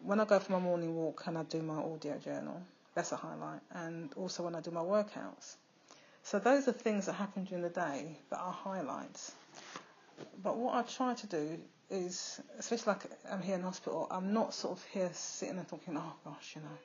When 0.00 0.18
I 0.18 0.24
go 0.24 0.40
for 0.40 0.52
my 0.52 0.58
morning 0.58 0.96
walk 0.96 1.22
and 1.26 1.38
I 1.38 1.44
do 1.44 1.62
my 1.62 1.76
audio 1.76 2.18
journal, 2.18 2.60
that's 2.94 3.12
a 3.12 3.16
highlight, 3.16 3.60
and 3.72 4.12
also 4.16 4.42
when 4.42 4.54
I 4.54 4.60
do 4.60 4.70
my 4.70 4.80
workouts. 4.80 5.56
So 6.24 6.38
those 6.38 6.66
are 6.66 6.72
things 6.72 7.06
that 7.06 7.12
happen 7.12 7.44
during 7.44 7.62
the 7.62 7.70
day 7.70 8.18
that 8.30 8.38
are 8.38 8.52
highlights. 8.52 9.32
But 10.42 10.56
what 10.56 10.74
I 10.74 10.82
try 10.82 11.14
to 11.14 11.26
do 11.26 11.58
is, 11.90 12.40
especially 12.58 12.94
like 12.94 13.02
I'm 13.30 13.42
here 13.42 13.56
in 13.56 13.62
hospital, 13.62 14.06
I'm 14.10 14.32
not 14.32 14.54
sort 14.54 14.78
of 14.78 14.84
here 14.86 15.10
sitting 15.12 15.58
and 15.58 15.68
thinking, 15.68 15.96
oh 15.96 16.14
gosh, 16.24 16.54
you 16.56 16.62
know, 16.62 16.78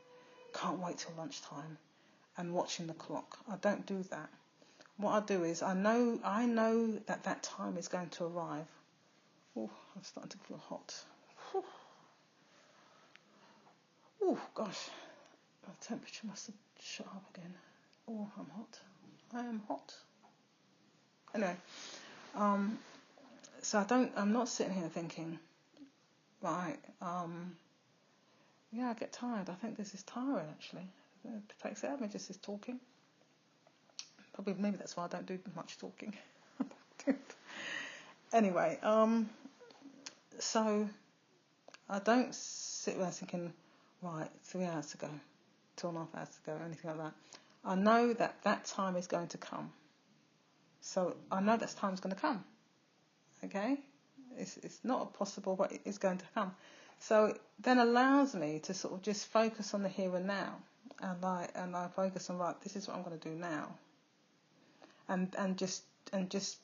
can't 0.53 0.80
wait 0.80 0.97
till 0.97 1.13
lunchtime 1.17 1.77
and 2.38 2.53
watching 2.53 2.88
the 2.88 2.93
clock. 2.93 3.38
I 3.51 3.56
don't 3.58 3.86
do 3.86 4.03
that. 4.12 4.30
What 4.97 5.12
I 5.12 5.25
do 5.25 5.43
is 5.43 5.62
I 5.62 5.73
know 5.73 6.19
I 6.23 6.45
know 6.45 6.99
that 7.05 7.23
that 7.23 7.43
time 7.43 7.77
is 7.77 7.88
going 7.88 8.10
to 8.10 8.25
arrive. 8.25 8.65
Oh, 9.55 9.69
I'm 9.95 10.03
starting 10.03 10.31
to 10.31 10.38
feel 10.47 10.57
hot. 10.57 10.95
Oh 14.21 14.38
gosh, 14.55 14.89
my 15.65 15.73
temperature 15.79 16.27
must 16.27 16.47
have 16.47 16.55
shot 16.81 17.07
up 17.07 17.23
again. 17.36 17.53
Oh, 18.10 18.27
I'm 18.38 18.47
hot. 18.55 18.79
I 19.33 19.39
am 19.39 19.62
hot. 19.67 19.93
Anyway, 21.33 21.55
um, 22.36 22.77
so 23.62 23.79
I 23.79 23.83
don't. 23.83 24.12
I'm 24.17 24.33
not 24.33 24.49
sitting 24.49 24.73
here 24.73 24.89
thinking, 24.89 25.38
right. 26.41 26.77
Um, 27.01 27.55
yeah, 28.71 28.89
I 28.89 28.93
get 28.95 29.13
tired. 29.13 29.49
I 29.49 29.53
think 29.53 29.77
this 29.77 29.93
is 29.93 30.03
tiring 30.03 30.47
actually. 30.49 30.88
It 31.23 31.53
takes 31.62 31.83
it 31.83 31.89
out 31.89 32.01
me 32.01 32.07
just 32.07 32.27
this 32.27 32.38
talking. 32.38 32.79
Probably 34.38 34.54
maybe 34.62 34.78
that's 34.78 34.95
why 34.95 35.06
I 35.06 35.08
don't 35.08 35.26
do 35.26 35.39
much 35.56 35.80
talking. 35.80 36.13
anyway, 38.32 38.78
um, 38.84 39.28
so 40.38 40.88
I 41.89 41.97
don't 41.97 42.36
sit 42.36 43.00
there 43.00 43.10
thinking, 43.10 43.52
right, 44.04 44.30
three 44.43 44.65
hours 44.65 44.91
to 44.91 44.97
go, 44.97 45.10
two 45.76 45.88
and 45.88 45.97
a 45.97 46.02
half 46.02 46.10
hours 46.15 46.30
to 46.30 46.52
go, 46.52 46.58
anything 46.63 46.91
like 46.91 47.00
that. 47.00 47.13
I 47.65 47.73
know 47.73 48.13
that 48.13 48.36
that 48.43 48.65
time 48.65 48.95
is 48.95 49.08
going 49.08 49.30
to 49.30 49.39
come. 49.39 49.71
So 50.82 51.15
I 51.32 51.41
know 51.41 51.58
that 51.58 51.76
time 51.76 51.95
is 51.95 52.00
going 52.00 52.13
to 52.13 52.21
come. 52.21 52.43
Okay? 53.43 53.80
It's, 54.38 54.58
it's 54.58 54.82
not 54.84 55.15
possible, 55.15 55.56
but 55.56 55.73
it's 55.84 55.97
going 55.97 56.19
to 56.19 56.26
come. 56.36 56.52
So 57.00 57.26
it 57.26 57.41
then 57.60 57.80
allows 57.80 58.36
me 58.36 58.60
to 58.65 58.76
sort 58.76 58.93
of 58.93 59.02
just 59.02 59.26
focus 59.30 59.73
on 59.73 59.82
the 59.82 59.89
here 59.89 60.15
and 60.15 60.28
now. 60.28 60.58
And 61.02 61.26
I, 61.26 61.50
and 61.56 61.76
I 61.76 61.88
focus 61.88 62.30
on, 62.30 62.38
right, 62.38 62.62
this 62.62 62.76
is 62.76 62.88
what 62.88 62.97
I'm 62.97 63.02
going 63.02 63.17
to 63.17 63.30
do 63.30 63.34
now. 63.34 63.69
And, 65.10 65.34
and 65.38 65.58
just, 65.58 65.84
and 66.12 66.30
just 66.30 66.58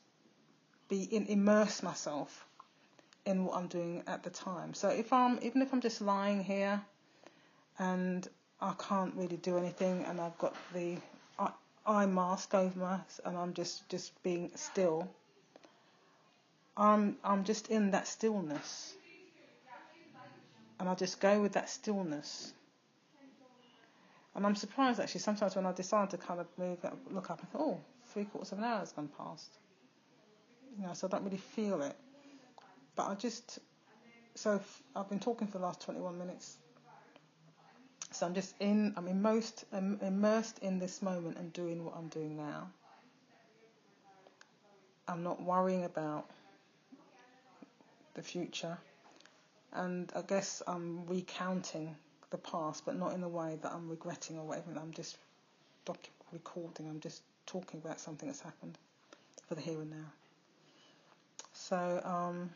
be 0.89 1.03
in, 1.03 1.25
immerse 1.27 1.81
myself 1.81 2.45
in 3.25 3.45
what 3.45 3.57
I'm 3.57 3.67
doing 3.67 4.03
at 4.07 4.23
the 4.23 4.29
time. 4.29 4.73
So 4.73 4.89
if 4.89 5.13
I'm, 5.13 5.39
even 5.41 5.61
if 5.61 5.73
I'm 5.73 5.81
just 5.81 6.01
lying 6.01 6.43
here 6.43 6.81
and 7.79 8.27
I 8.61 8.73
can't 8.77 9.13
really 9.15 9.37
do 9.37 9.57
anything 9.57 10.03
and 10.05 10.19
I've 10.19 10.37
got 10.37 10.55
the 10.73 10.97
eye 11.85 12.05
mask 12.05 12.53
over 12.53 12.79
my 12.79 12.99
and 13.25 13.37
I'm 13.37 13.53
just, 13.53 13.87
just 13.89 14.21
being 14.23 14.51
still, 14.55 15.09
I'm, 16.77 17.17
I'm 17.23 17.43
just 17.43 17.67
in 17.69 17.91
that 17.91 18.07
stillness. 18.07 18.93
And 20.79 20.89
I 20.89 20.95
just 20.95 21.19
go 21.19 21.41
with 21.41 21.53
that 21.53 21.69
stillness. 21.69 22.53
And 24.35 24.45
I'm 24.45 24.55
surprised 24.55 24.99
actually 24.99 25.21
sometimes 25.21 25.55
when 25.55 25.65
I 25.65 25.71
decide 25.71 26.09
to 26.11 26.17
kind 26.17 26.39
of 26.39 26.47
move, 26.57 26.79
look 27.11 27.29
up 27.29 27.39
and 27.39 27.49
think, 27.49 27.63
oh, 27.63 27.79
three 28.13 28.25
quarters 28.25 28.51
of 28.51 28.59
an 28.59 28.63
hour 28.63 28.79
has 28.79 28.91
gone 28.91 29.09
past. 29.17 29.57
You 30.77 30.85
know, 30.85 30.93
so 30.93 31.07
I 31.07 31.11
don't 31.11 31.23
really 31.23 31.37
feel 31.37 31.81
it. 31.81 31.95
But 32.95 33.07
I 33.07 33.15
just, 33.15 33.59
so 34.35 34.59
I've 34.95 35.09
been 35.09 35.19
talking 35.19 35.47
for 35.47 35.57
the 35.57 35.63
last 35.63 35.81
21 35.81 36.17
minutes. 36.17 36.57
So 38.11 38.27
I'm 38.27 38.35
just 38.35 38.53
in, 38.59 38.93
I'm 38.95 39.07
immersed, 39.07 39.65
I'm 39.73 39.99
immersed 40.01 40.59
in 40.59 40.77
this 40.77 41.01
moment 41.01 41.37
and 41.37 41.51
doing 41.51 41.83
what 41.83 41.95
I'm 41.97 42.07
doing 42.09 42.37
now. 42.37 42.69
I'm 45.07 45.23
not 45.23 45.41
worrying 45.41 45.83
about 45.83 46.29
the 48.13 48.21
future. 48.21 48.77
And 49.73 50.11
I 50.15 50.21
guess 50.21 50.61
I'm 50.67 51.07
recounting 51.07 51.95
the 52.29 52.37
past, 52.37 52.85
but 52.85 52.95
not 52.95 53.13
in 53.13 53.23
a 53.23 53.29
way 53.29 53.57
that 53.63 53.71
I'm 53.71 53.89
regretting 53.89 54.37
or 54.37 54.45
whatever. 54.45 54.71
I'm 54.79 54.93
just 54.93 55.17
docu- 55.87 56.09
recording, 56.31 56.87
I'm 56.87 56.99
just 56.99 57.23
talking 57.45 57.81
about 57.83 57.99
something 57.99 58.27
that's 58.27 58.41
happened 58.41 58.77
for 59.47 59.55
the 59.55 59.61
here 59.61 59.81
and 59.81 59.91
now. 59.91 60.11
So, 61.53 62.01
um, 62.03 62.49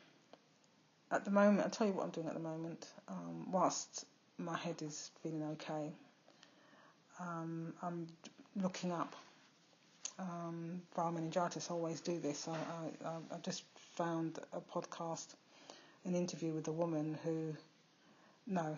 at 1.11 1.23
the 1.23 1.31
moment, 1.31 1.61
I'll 1.61 1.69
tell 1.69 1.87
you 1.87 1.93
what 1.93 2.03
I'm 2.03 2.11
doing 2.11 2.27
at 2.27 2.33
the 2.33 2.39
moment. 2.39 2.87
Um, 3.07 3.51
whilst 3.51 4.05
my 4.37 4.57
head 4.57 4.81
is 4.81 5.11
feeling 5.21 5.43
okay, 5.43 5.91
um, 7.19 7.73
I'm 7.81 8.07
looking 8.55 8.91
up 8.91 9.15
um, 10.19 10.81
viral 10.95 11.13
meningitis. 11.13 11.69
I 11.69 11.73
always 11.73 12.01
do 12.01 12.19
this. 12.19 12.47
I, 12.47 13.07
I, 13.07 13.09
I 13.35 13.37
just 13.43 13.63
found 13.95 14.39
a 14.53 14.59
podcast, 14.59 15.35
an 16.05 16.15
interview 16.15 16.51
with 16.51 16.67
a 16.67 16.71
woman 16.71 17.17
who, 17.23 17.55
no, 18.45 18.77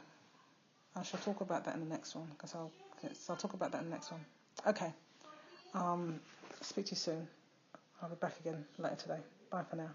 I 0.95 1.03
shall 1.03 1.19
talk 1.19 1.41
about 1.41 1.65
that 1.65 1.75
in 1.75 1.81
the 1.81 1.89
next 1.89 2.15
one 2.15 2.27
because 2.31 2.55
I'll, 2.55 2.71
I'll 3.29 3.35
talk 3.35 3.53
about 3.53 3.71
that 3.71 3.81
in 3.81 3.89
the 3.89 3.95
next 3.95 4.11
one. 4.11 4.21
Okay. 4.67 4.91
Um, 5.73 6.19
speak 6.61 6.85
to 6.85 6.91
you 6.91 6.97
soon. 6.97 7.27
I'll 8.01 8.09
be 8.09 8.15
back 8.15 8.39
again 8.39 8.65
later 8.77 8.95
today. 8.95 9.19
Bye 9.51 9.63
for 9.69 9.75
now. 9.75 9.89